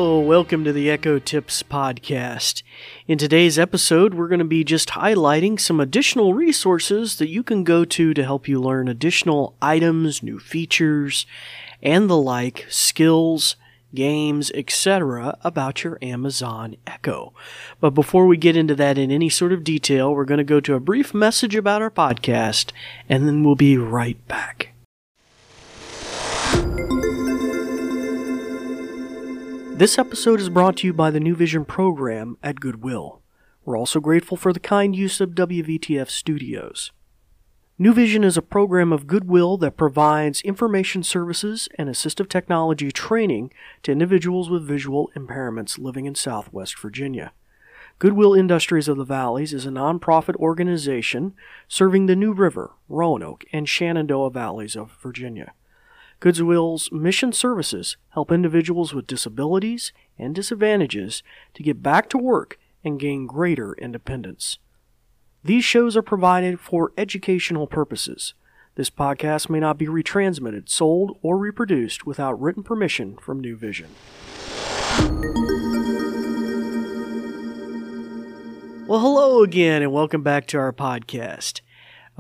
Welcome 0.08 0.64
to 0.64 0.72
the 0.72 0.88
Echo 0.88 1.18
Tips 1.18 1.62
Podcast. 1.62 2.62
In 3.06 3.18
today's 3.18 3.58
episode, 3.58 4.14
we're 4.14 4.26
going 4.26 4.38
to 4.38 4.44
be 4.46 4.64
just 4.64 4.88
highlighting 4.88 5.60
some 5.60 5.80
additional 5.80 6.32
resources 6.32 7.18
that 7.18 7.28
you 7.28 7.42
can 7.42 7.62
go 7.62 7.84
to 7.84 8.14
to 8.14 8.24
help 8.24 8.48
you 8.48 8.58
learn 8.58 8.88
additional 8.88 9.54
items, 9.60 10.22
new 10.22 10.38
features, 10.38 11.26
and 11.82 12.08
the 12.08 12.16
like, 12.16 12.64
skills, 12.70 13.56
games, 13.94 14.50
etc. 14.54 15.36
about 15.44 15.84
your 15.84 15.98
Amazon 16.00 16.76
Echo. 16.86 17.34
But 17.78 17.90
before 17.90 18.26
we 18.26 18.38
get 18.38 18.56
into 18.56 18.74
that 18.76 18.96
in 18.96 19.10
any 19.10 19.28
sort 19.28 19.52
of 19.52 19.62
detail, 19.62 20.14
we're 20.14 20.24
going 20.24 20.38
to 20.38 20.44
go 20.44 20.58
to 20.58 20.74
a 20.74 20.80
brief 20.80 21.12
message 21.12 21.54
about 21.54 21.82
our 21.82 21.90
podcast, 21.90 22.72
and 23.10 23.28
then 23.28 23.44
we'll 23.44 23.56
be 23.56 23.76
right 23.76 24.26
back. 24.26 24.70
This 29.78 29.97
episode 29.97 30.40
is 30.40 30.49
brought 30.49 30.78
to 30.78 30.88
you 30.88 30.92
by 30.92 31.12
the 31.12 31.20
New 31.20 31.37
Vision 31.37 31.64
program 31.64 32.37
at 32.42 32.58
Goodwill. 32.58 33.23
We're 33.64 33.78
also 33.78 34.00
grateful 34.00 34.37
for 34.37 34.52
the 34.52 34.58
kind 34.58 34.97
use 34.97 35.20
of 35.20 35.37
WVTF 35.37 36.11
Studios. 36.11 36.90
New 37.78 37.94
Vision 37.94 38.25
is 38.25 38.37
a 38.37 38.42
program 38.42 38.92
of 38.92 39.06
Goodwill 39.06 39.56
that 39.58 39.76
provides 39.76 40.40
information 40.40 41.04
services 41.04 41.68
and 41.78 41.88
assistive 41.88 42.28
technology 42.28 42.90
training 42.90 43.52
to 43.85 43.92
individuals 43.92 44.50
with 44.50 44.66
visual 44.66 45.12
impairments 45.14 45.78
living 45.78 46.06
in 46.06 46.16
Southwest 46.16 46.76
Virginia. 46.76 47.30
Goodwill 48.00 48.35
Industries 48.35 48.88
of 48.88 48.97
the 48.97 49.04
Valleys 49.04 49.54
is 49.54 49.64
a 49.64 49.70
nonprofit 49.70 50.35
organization 50.38 51.35
serving 51.68 52.06
the 52.06 52.16
New 52.16 52.32
River, 52.32 52.73
Roanoke, 52.88 53.44
and 53.52 53.68
Shenandoah 53.68 54.32
Valleys 54.32 54.75
of 54.75 54.99
Virginia. 55.00 55.52
Goodwill's 56.20 56.90
mission 56.90 57.32
services 57.32 57.96
help 58.08 58.32
individuals 58.32 58.92
with 58.92 59.06
disabilities 59.06 59.92
and 60.18 60.34
disadvantages 60.34 61.22
to 61.54 61.62
get 61.62 61.80
back 61.80 62.08
to 62.10 62.18
work 62.18 62.58
and 62.82 62.98
gain 62.98 63.26
greater 63.26 63.75
independence. 63.75 64.58
These 65.44 65.64
shows 65.64 65.96
are 65.96 66.02
provided 66.02 66.58
for 66.58 66.92
educational 66.98 67.68
purposes. 67.68 68.34
This 68.75 68.90
podcast 68.90 69.48
may 69.48 69.60
not 69.60 69.78
be 69.78 69.87
retransmitted, 69.87 70.68
sold, 70.68 71.16
or 71.22 71.38
reproduced 71.38 72.04
without 72.04 72.40
written 72.40 72.64
permission 72.64 73.16
from 73.18 73.38
New 73.38 73.56
Vision. 73.56 73.90
Well, 78.88 79.00
hello 79.00 79.44
again, 79.44 79.82
and 79.82 79.92
welcome 79.92 80.22
back 80.25 80.46
to 80.48 80.58
our 80.58 80.72
podcast. 80.72 81.60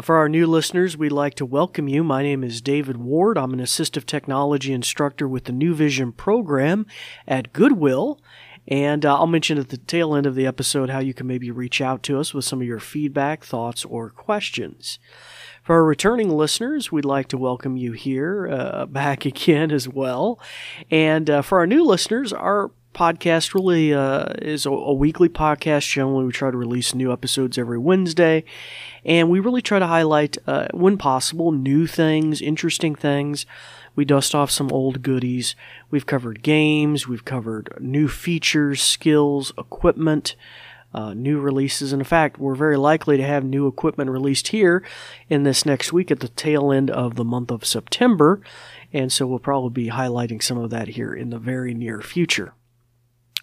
For 0.00 0.14
our 0.14 0.28
new 0.28 0.46
listeners, 0.46 0.96
we'd 0.96 1.10
like 1.10 1.34
to 1.34 1.44
welcome 1.44 1.88
you. 1.88 2.04
My 2.04 2.22
name 2.22 2.44
is 2.44 2.60
David 2.60 2.98
Ward. 2.98 3.36
I'm 3.36 3.52
an 3.52 3.58
assistive 3.58 4.06
technology 4.06 4.72
instructor 4.72 5.26
with 5.26 5.46
the 5.46 5.52
New 5.52 5.74
Vision 5.74 6.12
program 6.12 6.86
at 7.26 7.52
Goodwill. 7.52 8.20
And 8.68 9.04
uh, 9.04 9.16
I'll 9.16 9.26
mention 9.26 9.58
at 9.58 9.70
the 9.70 9.76
tail 9.76 10.14
end 10.14 10.24
of 10.24 10.36
the 10.36 10.46
episode 10.46 10.88
how 10.88 11.00
you 11.00 11.14
can 11.14 11.26
maybe 11.26 11.50
reach 11.50 11.80
out 11.80 12.04
to 12.04 12.20
us 12.20 12.32
with 12.32 12.44
some 12.44 12.60
of 12.60 12.66
your 12.66 12.78
feedback, 12.78 13.42
thoughts, 13.42 13.84
or 13.84 14.10
questions. 14.10 15.00
For 15.64 15.74
our 15.74 15.84
returning 15.84 16.30
listeners, 16.30 16.92
we'd 16.92 17.04
like 17.04 17.26
to 17.28 17.36
welcome 17.36 17.76
you 17.76 17.90
here 17.90 18.48
uh, 18.48 18.86
back 18.86 19.26
again 19.26 19.72
as 19.72 19.88
well. 19.88 20.38
And 20.92 21.28
uh, 21.28 21.42
for 21.42 21.58
our 21.58 21.66
new 21.66 21.84
listeners, 21.84 22.32
our 22.32 22.70
podcast 22.94 23.54
really 23.54 23.92
uh, 23.94 24.26
is 24.40 24.66
a, 24.66 24.70
a, 24.70 24.92
weekly 24.92 25.28
podcast. 25.28 25.88
Generally, 25.90 26.26
we 26.26 26.32
try 26.32 26.50
to 26.50 26.56
release 26.56 26.94
new 26.94 27.12
episodes 27.12 27.58
every 27.58 27.78
Wednesday, 27.78 28.44
and 29.04 29.30
we 29.30 29.40
really 29.40 29.62
try 29.62 29.78
to 29.78 29.86
highlight, 29.86 30.38
uh, 30.46 30.68
when 30.72 30.98
possible, 30.98 31.52
new 31.52 31.86
things, 31.86 32.40
interesting 32.40 32.94
things. 32.94 33.46
We 33.94 34.04
dust 34.04 34.34
off 34.34 34.50
some 34.50 34.70
old 34.72 35.02
goodies. 35.02 35.54
We've 35.90 36.06
covered 36.06 36.42
games, 36.42 37.08
we've 37.08 37.24
covered 37.24 37.76
new 37.80 38.08
features, 38.08 38.82
skills, 38.82 39.52
equipment. 39.58 40.36
Uh, 40.94 41.12
new 41.12 41.38
releases. 41.38 41.92
And 41.92 42.00
in 42.00 42.06
fact, 42.06 42.38
we're 42.38 42.54
very 42.54 42.78
likely 42.78 43.18
to 43.18 43.22
have 43.22 43.44
new 43.44 43.66
equipment 43.66 44.08
released 44.08 44.48
here 44.48 44.82
in 45.28 45.42
this 45.42 45.66
next 45.66 45.92
week 45.92 46.10
at 46.10 46.20
the 46.20 46.28
tail 46.28 46.72
end 46.72 46.90
of 46.90 47.16
the 47.16 47.26
month 47.26 47.50
of 47.50 47.66
September. 47.66 48.40
And 48.90 49.12
so 49.12 49.26
we'll 49.26 49.38
probably 49.38 49.84
be 49.84 49.90
highlighting 49.90 50.42
some 50.42 50.56
of 50.56 50.70
that 50.70 50.88
here 50.88 51.12
in 51.12 51.28
the 51.28 51.38
very 51.38 51.74
near 51.74 52.00
future. 52.00 52.54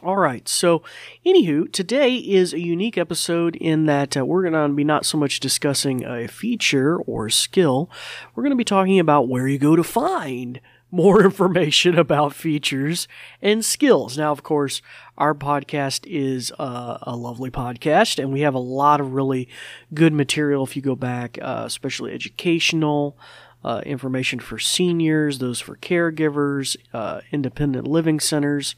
All 0.03 0.17
right, 0.17 0.45
so 0.49 0.83
anywho, 1.25 1.71
today 1.71 2.17
is 2.17 2.53
a 2.53 2.59
unique 2.59 2.97
episode 2.97 3.55
in 3.55 3.85
that 3.85 4.17
uh, 4.17 4.25
we're 4.25 4.41
going 4.41 4.69
to 4.69 4.75
be 4.75 4.83
not 4.83 5.05
so 5.05 5.17
much 5.17 5.39
discussing 5.39 6.03
a 6.03 6.27
feature 6.27 6.97
or 6.97 7.29
skill, 7.29 7.89
we're 8.35 8.43
going 8.43 8.51
to 8.51 8.57
be 8.57 8.65
talking 8.65 8.99
about 8.99 9.29
where 9.29 9.47
you 9.47 9.57
go 9.57 9.77
to 9.77 9.85
find 9.85 10.59
more 10.91 11.23
information 11.23 11.97
about 11.97 12.33
features 12.33 13.07
and 13.41 13.63
skills. 13.63 14.17
Now, 14.17 14.33
of 14.33 14.43
course, 14.43 14.81
our 15.17 15.33
podcast 15.33 16.05
is 16.07 16.51
uh, 16.59 16.97
a 17.03 17.15
lovely 17.15 17.49
podcast, 17.49 18.19
and 18.21 18.33
we 18.33 18.41
have 18.41 18.53
a 18.53 18.59
lot 18.59 18.99
of 18.99 19.13
really 19.13 19.47
good 19.93 20.11
material 20.11 20.65
if 20.65 20.75
you 20.75 20.81
go 20.81 20.97
back, 20.97 21.39
uh, 21.41 21.63
especially 21.65 22.11
educational. 22.13 23.17
Uh, 23.63 23.81
information 23.83 24.39
for 24.39 24.59
seniors, 24.59 25.39
those 25.39 25.59
for 25.59 25.75
caregivers, 25.77 26.77
uh, 26.93 27.21
independent 27.31 27.87
living 27.87 28.19
centers 28.19 28.75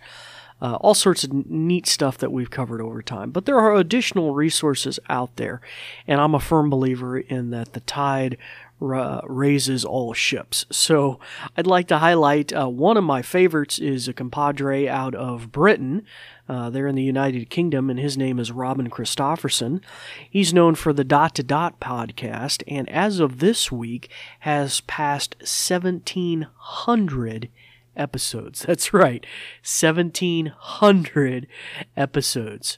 uh, 0.61 0.75
all 0.75 0.93
sorts 0.93 1.23
of 1.23 1.49
neat 1.49 1.85
stuff 1.85 2.17
that 2.17 2.31
we've 2.31 2.49
covered 2.49 2.81
over 2.81 3.01
time. 3.01 3.31
But 3.31 3.45
there 3.45 3.59
are 3.59 3.75
additional 3.75 4.33
resources 4.33 4.99
out 5.09 5.35
there, 5.35 5.61
and 6.07 6.19
I'm 6.19 6.35
a 6.35 6.39
firm 6.39 6.69
believer 6.69 7.19
in 7.19 7.51
that 7.51 7.73
the 7.73 7.81
tide 7.81 8.37
raises 8.79 9.83
all 9.83 10.13
ships. 10.13 10.65
So 10.69 11.19
I'd 11.55 11.67
like 11.67 11.87
to 11.87 11.97
highlight 11.97 12.53
uh, 12.53 12.69
one 12.69 12.97
of 12.97 13.03
my 13.03 13.23
favorites 13.23 13.79
is 13.79 14.07
a 14.07 14.13
compadre 14.13 14.87
out 14.87 15.15
of 15.15 15.51
Britain. 15.51 16.05
Uh, 16.47 16.69
they're 16.69 16.87
in 16.87 16.95
the 16.95 17.03
United 17.03 17.49
Kingdom, 17.49 17.89
and 17.89 17.99
his 17.99 18.17
name 18.17 18.39
is 18.39 18.51
Robin 18.51 18.89
Christopherson. 18.89 19.81
He's 20.29 20.53
known 20.53 20.75
for 20.75 20.93
the 20.93 21.03
Dot 21.03 21.35
to 21.35 21.43
Dot 21.43 21.79
podcast, 21.79 22.63
and 22.67 22.87
as 22.89 23.19
of 23.19 23.39
this 23.39 23.71
week, 23.71 24.09
has 24.39 24.81
passed 24.81 25.35
1,700 25.39 27.49
episodes. 27.98 28.62
That's 28.68 28.94
right, 28.94 29.25
1,700 29.63 31.48
episodes. 31.96 32.77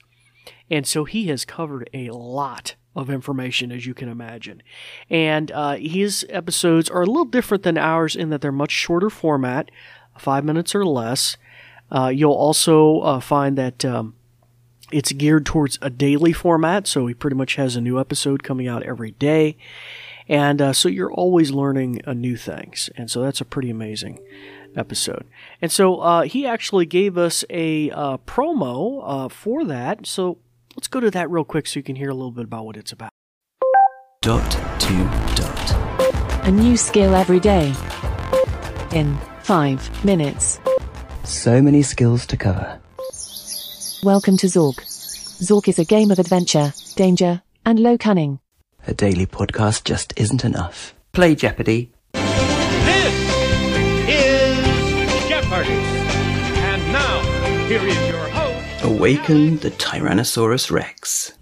And 0.71 0.85
so 0.87 1.03
he 1.05 1.27
has 1.27 1.45
covered 1.45 1.89
a 1.93 2.09
lot 2.11 2.75
of 2.95 3.09
information, 3.09 3.71
as 3.71 3.85
you 3.85 3.93
can 3.93 4.09
imagine. 4.09 4.61
And 5.09 5.51
uh, 5.51 5.75
his 5.75 6.25
episodes 6.29 6.89
are 6.89 7.01
a 7.01 7.05
little 7.05 7.25
different 7.25 7.63
than 7.63 7.77
ours 7.77 8.15
in 8.15 8.29
that 8.29 8.41
they're 8.41 8.51
much 8.51 8.71
shorter 8.71 9.09
format, 9.09 9.71
five 10.17 10.43
minutes 10.43 10.75
or 10.75 10.85
less. 10.85 11.37
Uh, 11.91 12.11
you'll 12.13 12.33
also 12.33 12.99
uh, 12.99 13.19
find 13.19 13.57
that 13.57 13.83
um, 13.83 14.15
it's 14.91 15.11
geared 15.11 15.45
towards 15.45 15.79
a 15.81 15.89
daily 15.89 16.33
format, 16.33 16.87
so 16.87 17.07
he 17.07 17.13
pretty 17.13 17.35
much 17.35 17.55
has 17.55 17.75
a 17.75 17.81
new 17.81 17.99
episode 17.99 18.43
coming 18.43 18.67
out 18.67 18.83
every 18.83 19.11
day. 19.11 19.57
And 20.27 20.61
uh, 20.61 20.73
so 20.73 20.89
you're 20.89 21.11
always 21.11 21.51
learning 21.51 22.01
uh, 22.05 22.13
new 22.13 22.37
things. 22.37 22.89
And 22.95 23.09
so 23.09 23.21
that's 23.21 23.41
a 23.41 23.45
pretty 23.45 23.71
amazing 23.71 24.19
episode. 24.75 25.25
And 25.61 25.71
so 25.71 25.99
uh, 25.99 26.21
he 26.23 26.45
actually 26.45 26.85
gave 26.85 27.17
us 27.17 27.43
a 27.49 27.91
uh, 27.91 28.17
promo 28.19 29.01
uh, 29.03 29.29
for 29.29 29.65
that. 29.65 30.05
So 30.05 30.37
let's 30.75 30.87
go 30.87 30.99
to 30.99 31.11
that 31.11 31.29
real 31.29 31.43
quick 31.43 31.67
so 31.67 31.79
you 31.79 31.83
can 31.83 31.95
hear 31.95 32.09
a 32.09 32.13
little 32.13 32.31
bit 32.31 32.45
about 32.45 32.65
what 32.65 32.77
it's 32.77 32.91
about. 32.91 33.11
Dot 34.21 34.51
to 34.81 35.33
dot. 35.35 36.47
A 36.47 36.51
new 36.51 36.75
skill 36.77 37.15
every 37.15 37.39
day. 37.39 37.73
In 38.93 39.17
five 39.43 40.03
minutes. 40.03 40.59
So 41.23 41.61
many 41.61 41.83
skills 41.83 42.25
to 42.27 42.37
cover. 42.37 42.79
Welcome 44.03 44.37
to 44.37 44.47
Zork. 44.47 44.77
Zork 45.41 45.67
is 45.67 45.79
a 45.79 45.85
game 45.85 46.11
of 46.11 46.19
adventure, 46.19 46.73
danger, 46.95 47.41
and 47.65 47.79
low 47.79 47.97
cunning. 47.97 48.39
A 48.87 48.93
daily 48.93 49.25
podcast 49.25 49.83
just 49.83 50.13
isn't 50.17 50.43
enough. 50.43 50.95
Play 51.11 51.35
Jeopardy! 51.35 51.91
And 55.69 56.93
now, 56.93 57.67
here 57.67 57.81
is 57.85 58.07
your 58.07 58.27
host. 58.29 58.83
Awaken 58.83 59.57
the 59.57 59.71
Tyrannosaurus 59.71 60.71
Rex. 60.71 61.33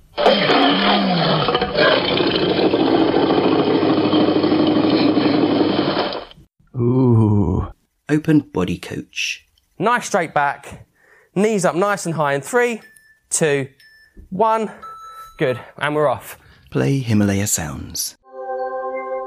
Ooh. 6.75 7.67
Open 8.09 8.39
body 8.39 8.77
coach. 8.77 9.45
Nice 9.79 10.07
straight 10.07 10.33
back. 10.33 10.85
Knees 11.35 11.65
up 11.65 11.75
nice 11.75 12.05
and 12.05 12.15
high 12.15 12.33
in 12.33 12.41
three, 12.41 12.81
two, 13.29 13.67
one. 14.29 14.71
Good. 15.37 15.59
And 15.77 15.95
we're 15.95 16.07
off. 16.07 16.37
Play 16.71 16.99
Himalaya 16.99 17.47
Sounds. 17.47 18.15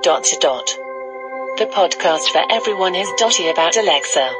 Dot 0.03 0.25
to 0.25 0.37
dot. 0.41 0.67
The 1.59 1.67
podcast 1.67 2.31
for 2.33 2.43
everyone 2.51 2.95
is 2.95 3.09
dotty 3.19 3.49
about 3.49 3.77
Alexa. 3.77 4.31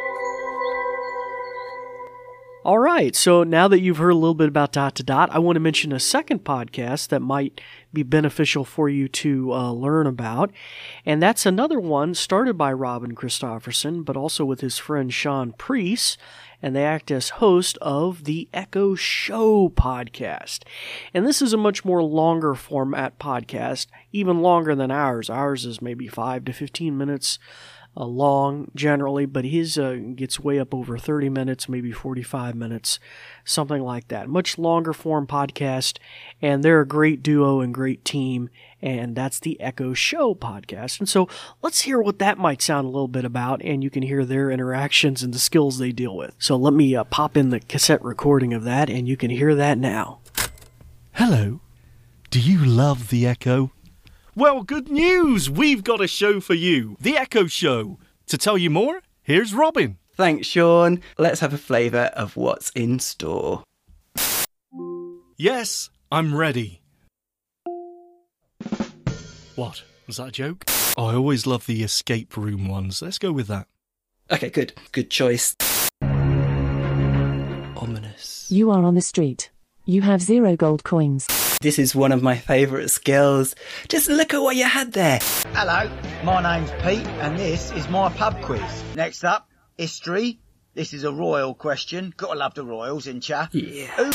All 2.63 2.79
right, 2.79 3.17
so 3.17 3.43
now 3.43 3.69
that 3.69 3.81
you've 3.81 3.97
heard 3.97 4.11
a 4.11 4.15
little 4.15 4.35
bit 4.35 4.49
about 4.49 4.71
Dot 4.71 4.95
to 4.97 5.03
Dot, 5.03 5.31
I 5.33 5.39
want 5.39 5.57
to 5.57 5.61
mention 5.61 5.93
a 5.93 5.99
second 5.99 6.45
podcast 6.45 7.09
that 7.09 7.21
might 7.21 7.59
be 7.91 8.03
beneficial 8.03 8.67
for 8.67 8.87
you 8.87 9.09
to 9.09 9.51
uh, 9.55 9.73
learn 9.73 10.07
about. 10.07 10.51
And 11.07 11.23
that's 11.23 11.47
another 11.47 11.81
one 11.81 12.15
started 12.15 12.59
by 12.59 12.75
Robin 12.75 13.15
Christopherson, 13.15 14.03
but 14.03 14.15
also 14.15 14.45
with 14.45 14.61
his 14.61 14.77
friend 14.77 15.11
Sean 15.11 15.53
Priest. 15.53 16.19
And 16.61 16.77
they 16.77 16.85
act 16.85 17.11
as 17.11 17.31
host 17.31 17.79
of 17.81 18.25
the 18.25 18.47
Echo 18.53 18.95
Show 18.95 19.71
podcast. 19.71 20.65
And 21.15 21.27
this 21.27 21.41
is 21.41 21.55
a 21.55 21.57
much 21.57 21.87
more 21.87 22.03
longer 22.03 22.55
format 22.55 23.19
podcast, 23.19 23.87
even 24.13 24.43
longer 24.43 24.75
than 24.75 24.91
ours. 24.91 25.31
Ours 25.31 25.65
is 25.65 25.81
maybe 25.81 26.09
5 26.09 26.45
to 26.45 26.53
15 26.53 26.99
minutes 26.99 27.39
uh, 27.97 28.05
long 28.05 28.71
generally, 28.75 29.27
but 29.27 29.45
his 29.45 29.77
uh, 29.77 29.99
gets 30.15 30.39
way 30.39 30.59
up 30.59 30.73
over 30.73 30.97
30 30.97 31.29
minutes, 31.29 31.69
maybe 31.69 31.91
45 31.91 32.55
minutes, 32.55 33.01
something 33.45 33.83
like 33.83 34.09
that. 34.09 34.29
Much 34.29 34.59
longer 34.59 34.93
form 34.93 35.27
podcast, 35.27 35.99
and 36.41 36.63
they're 36.63 36.81
a 36.81 36.87
great 36.87 37.23
duo 37.23 37.61
and 37.61 37.75
great 37.75 38.05
team, 38.05 38.49
and 38.81 39.17
that's 39.17 39.41
the 39.41 39.61
Echo 39.61 39.93
Show 39.93 40.35
podcast. 40.35 41.01
And 41.01 41.09
so 41.09 41.29
let's 41.63 41.83
hear 41.83 42.01
what 42.01 42.21
that 42.21 42.39
might 42.39 42.63
sound 42.63 42.87
a 42.87 42.91
little 42.91 43.09
bit 43.09 43.25
about, 43.25 43.61
and 43.63 43.83
you 43.83 43.91
can 43.91 44.03
hear 44.03 44.25
their 44.25 44.51
interactions 44.51 45.23
and 45.23 45.35
the 45.35 45.39
skills 45.41 45.79
they 45.79 45.93
deal 45.93 46.17
with. 46.17 46.35
So 46.39 46.57
let 46.57 46.73
me 46.73 46.95
uh, 46.95 47.05
pop 47.05 47.37
in 47.37 47.51
the 47.51 47.61
cassette 47.61 48.03
recording 48.05 48.55
of 48.55 48.63
that, 48.65 48.89
and 48.89 49.09
you 49.09 49.17
can 49.17 49.31
hear 49.31 49.55
that 49.57 49.79
now. 49.79 50.21
Hello. 51.15 51.61
Do 52.31 52.39
you 52.39 52.65
love 52.65 53.09
the 53.09 53.27
Echo? 53.27 53.73
Well, 54.41 54.63
good 54.63 54.89
news! 54.89 55.51
We've 55.51 55.85
got 55.85 56.01
a 56.01 56.07
show 56.09 56.41
for 56.41 56.55
you 56.55 56.97
The 56.99 57.19
Echo 57.19 57.47
Show. 57.47 57.99
To 58.29 58.39
tell 58.39 58.57
you 58.57 58.71
more, 58.71 59.03
here's 59.23 59.53
Robin. 59.53 59.99
Thanks, 60.15 60.47
Sean. 60.47 61.03
Let's 61.19 61.41
have 61.41 61.53
a 61.53 61.59
flavour 61.59 62.11
of 62.15 62.39
what's 62.39 62.71
in 62.71 63.01
store. 63.01 63.65
Yes, 65.37 65.91
I'm 66.11 66.35
ready. 66.35 66.81
What? 69.57 69.83
Was 70.07 70.17
that 70.17 70.29
a 70.29 70.33
joke? 70.33 70.65
Oh, 70.97 71.09
I 71.09 71.15
always 71.17 71.47
love 71.47 71.67
the 71.67 71.83
escape 71.83 72.35
room 72.35 72.67
ones. 72.67 73.03
Let's 73.03 73.19
go 73.19 73.33
with 73.33 73.49
that. 73.49 73.67
Okay, 74.31 74.49
good. 74.49 74.73
Good 74.93 75.11
choice. 75.11 75.55
Ominous. 77.77 78.47
You 78.51 78.71
are 78.71 78.85
on 78.85 78.95
the 78.95 79.03
street. 79.03 79.51
You 79.85 80.01
have 80.01 80.23
zero 80.23 80.57
gold 80.57 80.83
coins. 80.83 81.27
This 81.63 81.79
is 81.79 81.95
one 81.95 82.11
of 82.11 82.23
my 82.23 82.37
favourite 82.37 82.89
skills. 82.89 83.55
Just 83.87 84.09
look 84.09 84.33
at 84.33 84.41
what 84.41 84.57
you 84.57 84.65
had 84.65 84.93
there. 84.95 85.19
Hello, 85.53 85.91
my 86.25 86.41
name's 86.41 86.71
Pete, 86.83 87.07
and 87.21 87.39
this 87.39 87.71
is 87.73 87.87
my 87.91 88.09
pub 88.15 88.41
quiz. 88.41 88.63
Next 88.97 89.25
up, 89.25 89.47
history. 89.77 90.39
This 90.73 90.95
is 90.95 91.05
a 91.05 91.13
royal 91.13 91.53
question. 91.53 92.15
Gotta 92.17 92.39
love 92.39 92.55
the 92.55 92.65
royals 92.65 93.07
in 93.07 93.21
chat. 93.21 93.55
Yeah. 93.55 94.11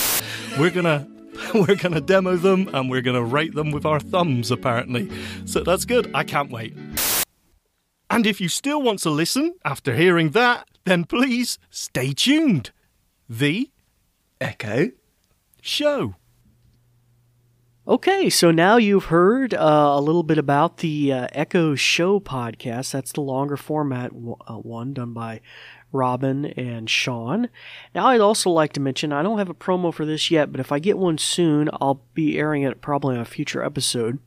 We're 0.57 0.71
gonna 0.71 1.07
we're 1.53 1.75
gonna 1.75 2.01
demo 2.01 2.35
them 2.35 2.67
and 2.73 2.89
we're 2.89 3.03
gonna 3.03 3.23
rate 3.23 3.53
them 3.53 3.69
with 3.69 3.85
our 3.85 3.99
thumbs 3.99 4.49
apparently. 4.49 5.11
So 5.45 5.59
that's 5.59 5.85
good. 5.85 6.09
I 6.15 6.23
can't 6.23 6.49
wait. 6.49 6.75
And 8.09 8.25
if 8.25 8.41
you 8.41 8.49
still 8.49 8.81
want 8.81 8.97
to 9.03 9.11
listen 9.11 9.53
after 9.63 9.93
hearing 9.95 10.31
that, 10.31 10.67
then 10.85 11.03
please 11.03 11.59
stay 11.69 12.11
tuned. 12.11 12.71
The 13.29 13.69
Echo. 14.41 14.89
show. 15.61 16.15
Okay, 17.87 18.31
so 18.31 18.49
now 18.49 18.77
you've 18.77 19.05
heard 19.05 19.53
uh, 19.53 19.93
a 19.93 20.01
little 20.01 20.23
bit 20.23 20.39
about 20.39 20.77
the 20.77 21.13
uh, 21.13 21.27
Echo 21.33 21.75
Show 21.75 22.19
podcast. 22.19 22.89
That's 22.91 23.11
the 23.11 23.21
longer 23.21 23.57
format 23.57 24.11
w- 24.11 24.37
uh, 24.47 24.55
one 24.55 24.95
done 24.95 25.13
by 25.13 25.39
Robin 25.91 26.45
and 26.45 26.89
Sean. 26.89 27.47
Now, 27.93 28.07
I'd 28.07 28.21
also 28.21 28.49
like 28.49 28.73
to 28.73 28.79
mention 28.79 29.13
I 29.13 29.21
don't 29.21 29.37
have 29.37 29.51
a 29.51 29.53
promo 29.53 29.93
for 29.93 30.03
this 30.03 30.31
yet, 30.31 30.51
but 30.51 30.59
if 30.59 30.71
I 30.71 30.79
get 30.79 30.97
one 30.97 31.19
soon, 31.19 31.69
I'll 31.73 32.01
be 32.15 32.39
airing 32.39 32.63
it 32.63 32.81
probably 32.81 33.17
on 33.17 33.21
a 33.21 33.25
future 33.25 33.63
episode. 33.63 34.17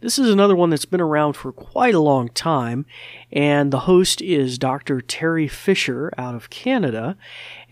This 0.00 0.16
is 0.16 0.30
another 0.30 0.54
one 0.54 0.70
that's 0.70 0.84
been 0.84 1.00
around 1.00 1.32
for 1.32 1.50
quite 1.50 1.96
a 1.96 2.00
long 2.00 2.28
time, 2.28 2.86
and 3.32 3.72
the 3.72 3.80
host 3.80 4.22
is 4.22 4.56
Dr. 4.56 5.00
Teri 5.00 5.50
Fisher 5.50 6.12
out 6.16 6.36
of 6.36 6.48
Canada, 6.48 7.16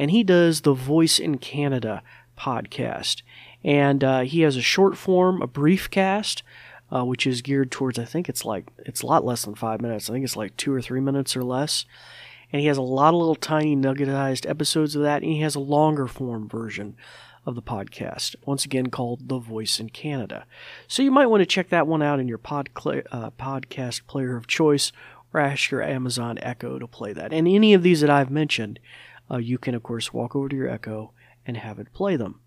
and 0.01 0.11
he 0.11 0.25
does 0.25 0.63
the 0.63 0.75
Voice 0.75 1.21
in 1.21 1.39
Canada 1.39 2.03
podcast. 2.37 3.23
And 3.65 4.03
uh, 4.03 4.21
he 4.21 4.41
has 4.43 4.57
a 4.57 4.63
short 4.63 4.97
form, 4.97 5.41
a 5.41 5.47
brief 5.47 5.91
cast, 5.91 6.43
uh, 6.91 7.05
which 7.05 7.27
is 7.27 7.43
geared 7.43 7.71
towards, 7.71 7.99
I 7.99 8.05
think 8.05 8.29
it's 8.29 8.45
like, 8.45 8.71
it's 8.79 9.03
a 9.03 9.07
lot 9.07 9.25
less 9.25 9.45
than 9.45 9.55
five 9.55 9.81
minutes. 9.81 10.11
I 10.11 10.13
think 10.13 10.25
it's 10.25 10.37
like 10.37 10.57
two 10.57 10.73
or 10.73 10.83
three 10.83 11.01
minutes 11.01 11.37
or 11.37 11.43
less. 11.43 11.85
And 12.53 12.61
he 12.61 12.67
has 12.67 12.77
a 12.77 12.83
lot 12.83 13.15
of 13.15 13.21
little 13.21 13.35
tiny 13.35 13.75
nuggetized 13.75 14.49
episodes 14.49 14.95
of 14.95 15.03
that, 15.03 15.23
and 15.23 15.33
he 15.33 15.41
has 15.41 15.55
a 15.55 15.61
longer 15.61 16.07
form 16.07 16.49
version 16.49 16.97
of 17.47 17.55
the 17.55 17.63
podcast, 17.63 18.37
once 18.45 18.65
again 18.65 18.89
called 18.89 19.29
The 19.29 19.39
Voice 19.39 19.81
in 19.81 19.89
Canada. 19.89 20.45
So 20.87 21.03
you 21.03 21.11
might 21.11 21.27
want 21.27 21.41
to 21.41 21.47
check 21.47 21.71
that 21.71 21.87
one 21.87 22.03
out 22.03 22.21
in 22.21 22.29
your 22.29 22.39
pod 22.39 22.69
cl- 22.79 23.03
uh, 23.11 23.31
podcast 23.31 24.07
player 24.07 24.37
of 24.37 24.47
choice 24.47 24.93
or 25.33 25.41
ask 25.41 25.71
your 25.71 25.83
Amazon 25.83 26.39
Echo 26.43 26.79
to 26.79 26.87
play 26.87 27.15
that. 27.15 27.33
And 27.33 27.49
any 27.49 27.73
of 27.73 27.83
these 27.83 28.03
that 28.03 28.11
I've 28.11 28.31
mentioned, 28.31 28.79
uh, 29.31 29.39
you 29.39 29.57
can, 29.57 29.75
of 29.75 29.83
course, 29.83 30.13
walk 30.13 30.37
over 30.37 30.51
to 30.51 30.57
your 30.57 30.69
Echo 30.69 31.13
and 31.47 31.57
have 31.57 31.79
it 31.79 31.95
play 31.95 32.17
them. 32.17 32.42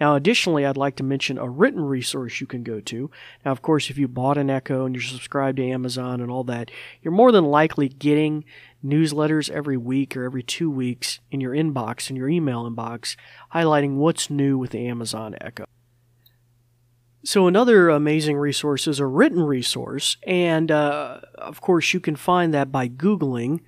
Now, 0.00 0.16
additionally, 0.16 0.66
I'd 0.66 0.76
like 0.76 0.96
to 0.96 1.04
mention 1.04 1.38
a 1.38 1.48
written 1.48 1.84
resource 1.84 2.40
you 2.40 2.46
can 2.46 2.62
go 2.62 2.80
to. 2.80 3.10
Now, 3.44 3.52
of 3.52 3.62
course, 3.62 3.90
if 3.90 3.98
you 3.98 4.08
bought 4.08 4.38
an 4.38 4.50
Echo 4.50 4.84
and 4.84 4.94
you're 4.94 5.02
subscribed 5.02 5.58
to 5.58 5.66
Amazon 5.66 6.20
and 6.20 6.30
all 6.30 6.44
that, 6.44 6.70
you're 7.02 7.12
more 7.12 7.32
than 7.32 7.44
likely 7.44 7.88
getting 7.88 8.44
newsletters 8.84 9.48
every 9.50 9.76
week 9.76 10.16
or 10.16 10.24
every 10.24 10.42
two 10.42 10.70
weeks 10.70 11.20
in 11.30 11.40
your 11.40 11.52
inbox, 11.52 12.10
in 12.10 12.16
your 12.16 12.28
email 12.28 12.68
inbox, 12.68 13.16
highlighting 13.54 13.96
what's 13.96 14.28
new 14.28 14.58
with 14.58 14.72
the 14.72 14.86
Amazon 14.86 15.36
Echo. 15.40 15.64
So, 17.24 17.46
another 17.46 17.88
amazing 17.88 18.36
resource 18.36 18.86
is 18.86 19.00
a 19.00 19.06
written 19.06 19.42
resource, 19.42 20.18
and 20.26 20.70
uh, 20.70 21.20
of 21.36 21.62
course, 21.62 21.94
you 21.94 22.00
can 22.00 22.16
find 22.16 22.52
that 22.52 22.70
by 22.70 22.86
Googling 22.86 23.60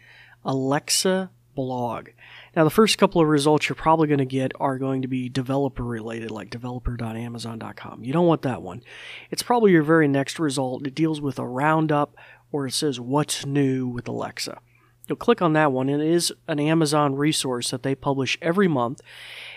Alexa 0.44 1.31
blog. 1.57 2.11
Now, 2.55 2.62
the 2.62 2.71
first 2.71 2.99
couple 2.99 3.21
of 3.21 3.27
results 3.27 3.69
you're 3.69 3.75
probably 3.75 4.07
going 4.07 4.19
to 4.19 4.25
get 4.25 4.53
are 4.61 4.79
going 4.79 5.03
to 5.03 5.09
be 5.09 5.29
developer 5.29 5.83
related, 5.83 6.31
like 6.31 6.51
developer.amazon.com. 6.51 8.05
You 8.05 8.12
don't 8.12 8.27
want 8.27 8.42
that 8.42 8.62
one. 8.62 8.83
It's 9.33 9.42
probably 9.42 9.73
your 9.73 9.83
very 9.83 10.07
next 10.07 10.38
result. 10.38 10.87
It 10.87 10.95
deals 10.95 11.21
with 11.21 11.40
a 11.40 11.47
roundup 11.47 12.16
or 12.53 12.69
it 12.69 12.73
says 12.73 13.01
what's 13.01 13.45
new 13.45 13.88
with 13.88 14.07
Alexa. 14.07 14.59
You'll 15.09 15.16
click 15.16 15.40
on 15.40 15.53
that 15.53 15.73
one, 15.73 15.88
and 15.88 16.03
it 16.03 16.09
is 16.09 16.33
an 16.49 16.59
Amazon 16.59 17.14
resource 17.14 17.71
that 17.71 17.83
they 17.83 17.95
publish 17.95 18.37
every 18.42 18.66
month, 18.66 19.01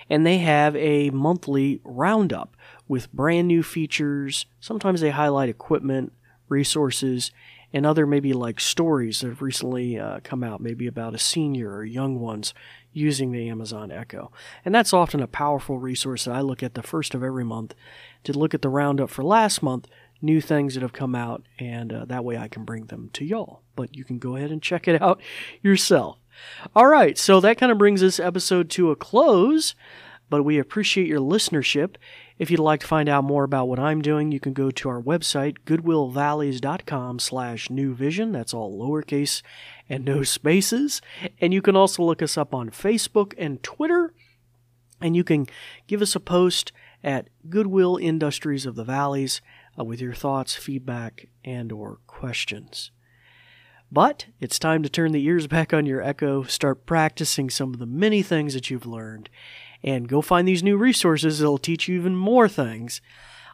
and 0.09 0.25
they 0.25 0.37
have 0.39 0.75
a 0.75 1.09
monthly 1.09 1.81
roundup 1.83 2.55
with 2.87 3.11
brand 3.11 3.47
new 3.47 3.63
features. 3.63 4.45
Sometimes 4.59 5.01
they 5.01 5.09
highlight 5.09 5.49
equipment, 5.49 6.13
resources, 6.49 7.31
and 7.73 7.85
other 7.85 8.05
maybe 8.05 8.33
like 8.33 8.59
stories 8.59 9.21
that 9.21 9.29
have 9.29 9.41
recently 9.41 9.99
uh, 9.99 10.19
come 10.23 10.43
out, 10.43 10.61
maybe 10.61 10.87
about 10.87 11.13
a 11.13 11.19
senior 11.19 11.71
or 11.71 11.85
young 11.85 12.19
ones 12.19 12.53
using 12.91 13.31
the 13.31 13.47
Amazon 13.49 13.91
Echo. 13.91 14.31
And 14.65 14.73
that's 14.73 14.93
often 14.93 15.21
a 15.21 15.27
powerful 15.27 15.77
resource 15.77 16.25
that 16.25 16.35
I 16.35 16.41
look 16.41 16.63
at 16.63 16.73
the 16.73 16.81
first 16.81 17.13
of 17.13 17.23
every 17.23 17.45
month 17.45 17.75
to 18.23 18.37
look 18.37 18.53
at 18.53 18.61
the 18.61 18.69
roundup 18.69 19.09
for 19.09 19.23
last 19.23 19.61
month, 19.61 19.87
new 20.21 20.41
things 20.41 20.73
that 20.73 20.81
have 20.81 20.93
come 20.93 21.15
out, 21.15 21.43
and 21.59 21.93
uh, 21.93 22.05
that 22.05 22.25
way 22.25 22.37
I 22.37 22.47
can 22.47 22.65
bring 22.65 22.85
them 22.85 23.09
to 23.13 23.25
y'all. 23.25 23.61
But 23.75 23.95
you 23.95 24.03
can 24.03 24.19
go 24.19 24.35
ahead 24.35 24.51
and 24.51 24.61
check 24.61 24.87
it 24.87 25.01
out 25.01 25.21
yourself. 25.61 26.17
All 26.75 26.87
right, 26.87 27.17
so 27.17 27.39
that 27.39 27.57
kind 27.57 27.71
of 27.71 27.77
brings 27.77 28.01
this 28.01 28.19
episode 28.19 28.69
to 28.71 28.91
a 28.91 28.95
close, 28.95 29.75
but 30.29 30.43
we 30.43 30.57
appreciate 30.57 31.07
your 31.07 31.19
listenership. 31.19 31.95
If 32.39 32.49
you'd 32.49 32.61
like 32.61 32.79
to 32.79 32.87
find 32.87 33.09
out 33.09 33.25
more 33.25 33.43
about 33.43 33.67
what 33.67 33.79
I'm 33.79 34.01
doing, 34.01 34.31
you 34.31 34.39
can 34.39 34.53
go 34.53 34.71
to 34.71 34.89
our 34.89 35.01
website, 35.01 35.57
goodwillvalleys.com 35.65 37.19
slash 37.19 37.69
new 37.69 37.93
vision. 37.93 38.31
That's 38.31 38.53
all 38.53 38.79
lowercase 38.79 39.41
and 39.89 40.05
no 40.05 40.23
spaces. 40.23 41.01
And 41.41 41.53
you 41.53 41.61
can 41.61 41.75
also 41.75 42.01
look 42.01 42.21
us 42.21 42.37
up 42.37 42.53
on 42.53 42.69
Facebook 42.69 43.33
and 43.37 43.61
Twitter. 43.61 44.13
And 45.01 45.17
you 45.17 45.25
can 45.25 45.47
give 45.85 46.01
us 46.01 46.15
a 46.15 46.19
post 46.21 46.71
at 47.03 47.27
Goodwill 47.49 47.97
Industries 47.97 48.65
of 48.65 48.75
the 48.75 48.85
Valleys 48.85 49.41
uh, 49.77 49.83
with 49.83 49.99
your 49.99 50.13
thoughts, 50.13 50.55
feedback, 50.55 51.27
and 51.43 51.73
or 51.73 51.99
questions. 52.07 52.91
But 53.91 54.27
it's 54.39 54.59
time 54.59 54.81
to 54.83 54.89
turn 54.89 55.11
the 55.11 55.25
ears 55.25 55.47
back 55.47 55.73
on 55.73 55.85
your 55.85 56.01
Echo, 56.01 56.43
start 56.43 56.85
practicing 56.85 57.49
some 57.49 57.73
of 57.73 57.79
the 57.79 57.85
many 57.85 58.21
things 58.21 58.53
that 58.53 58.69
you've 58.69 58.85
learned, 58.85 59.29
and 59.83 60.07
go 60.07 60.21
find 60.21 60.47
these 60.47 60.63
new 60.63 60.77
resources 60.77 61.39
that'll 61.39 61.57
teach 61.57 61.87
you 61.87 61.99
even 61.99 62.15
more 62.15 62.47
things. 62.47 63.01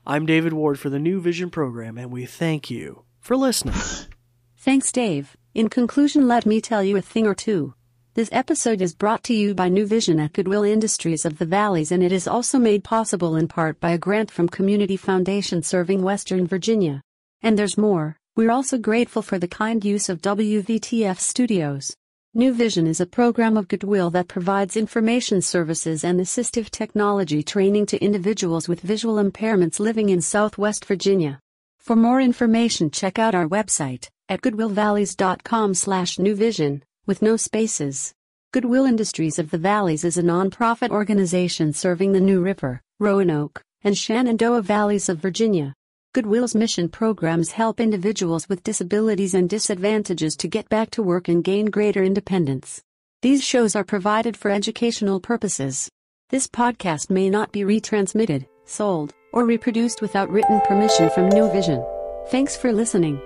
I'm 0.06 0.26
David 0.26 0.54
Ward 0.54 0.80
for 0.80 0.90
the 0.90 1.00
New 1.00 1.20
Vision 1.20 1.50
program, 1.50 1.98
and 1.98 2.12
we 2.12 2.26
thank 2.26 2.70
you 2.70 3.04
for 3.20 3.36
listening. 3.36 3.76
Thanks, 4.58 4.92
Dave. 4.92 5.36
In 5.54 5.70
conclusion, 5.70 6.28
let 6.28 6.46
me 6.46 6.62
tell 6.62 6.84
you 6.84 6.98
a 6.98 7.02
thing 7.02 7.26
or 7.26 7.36
two. 7.36 7.74
This 8.16 8.30
episode 8.32 8.82
is 8.82 8.96
brought 8.96 9.24
to 9.26 9.34
you 9.34 9.54
by 9.54 9.68
New 9.68 9.86
Vision 9.86 10.20
at 10.20 10.34
Goodwill 10.34 10.64
Industries 10.64 11.26
of 11.26 11.38
the 11.38 11.46
Valleys, 11.46 11.92
and 11.92 12.02
it 12.02 12.12
is 12.12 12.28
also 12.28 12.58
made 12.58 12.84
possible 12.84 13.36
in 13.36 13.48
part 13.48 13.80
by 13.80 13.92
a 13.92 13.98
grant 13.98 14.32
from 14.32 14.48
Community 14.48 14.96
Foundation 14.96 15.62
serving 15.62 16.02
Western 16.02 16.48
Virginia. 16.48 17.02
And 17.42 17.60
there's 17.60 17.78
more. 17.78 18.18
We're 18.36 18.52
also 18.52 18.78
grateful 18.78 19.22
for 19.22 19.38
the 19.38 19.48
kind 19.48 19.84
use 19.84 20.08
of 20.08 20.22
WVTF 20.22 21.20
Studios. 21.20 21.96
New 22.38 22.54
Vision 22.54 22.86
is 22.86 23.00
a 23.00 23.06
program 23.06 23.56
of 23.56 23.69
Goodwill 23.69 24.10
that 24.10 24.28
provides 24.28 24.76
information 24.76 25.41
services 25.41 26.04
and 26.04 26.19
assistive 26.19 26.69
technology 26.69 27.41
training 27.41 27.86
to 27.86 28.04
individuals 28.04 28.67
with 28.67 28.82
visual 28.82 29.24
impairments 29.24 29.80
living 29.80 30.10
in 30.10 30.19
Southwest 30.19 30.84
Virginia. 30.84 31.39
For 31.80 31.95
more 31.95 32.19
information, 32.19 32.91
check 32.91 33.17
out 33.17 33.34
our 33.34 33.48
website 33.48 34.10
at 34.28 34.41
goodwillvalleys.com/newvision 34.41 36.82
with 37.06 37.21
no 37.21 37.38
spaces. 37.38 38.13
Goodwill 38.52 38.84
Industries 38.84 39.39
of 39.39 39.50
the 39.50 39.58
Valleys 39.58 40.04
is 40.04 40.17
a 40.17 40.21
nonprofit 40.21 40.89
organization 40.89 41.71
serving 41.71 42.12
the 42.12 42.19
New 42.19 42.41
River, 42.41 42.82
Roanoke, 43.00 43.62
and 43.82 43.98
Shenandoah 43.98 44.62
Valleys 44.62 45.08
of 45.08 45.19
Virginia. 45.19 45.74
Goodwill's 46.15 46.56
mission 46.56 46.88
programs 46.88 47.51
help 47.51 47.82
individuals 47.82 48.47
with 48.47 48.63
disabilities 48.63 49.34
and 49.34 49.49
disadvantages 49.49 50.38
to 50.38 50.47
get 50.47 50.69
back 50.69 50.89
to 50.91 51.04
work 51.04 51.28
and 51.28 51.43
gain 51.43 51.65
greater 51.65 52.06
independence. 52.06 52.82
These 53.21 53.43
shows 53.43 53.75
are 53.75 53.84
provided 53.84 54.38
for 54.38 54.49
educational 54.49 55.19
purposes. 55.19 55.89
This 56.30 56.47
podcast 56.47 57.10
may 57.10 57.30
not 57.30 57.51
be 57.51 57.63
retransmitted, 57.63 58.47
sold, 58.63 59.13
or 59.34 59.43
reproduced 59.43 60.01
without 60.01 60.30
written 60.30 60.62
permission 60.62 61.10
from 61.10 61.28
New 61.28 61.51
Vision. 61.51 61.86
Thanks 62.30 62.56
for 62.56 62.71
listening. 62.71 63.19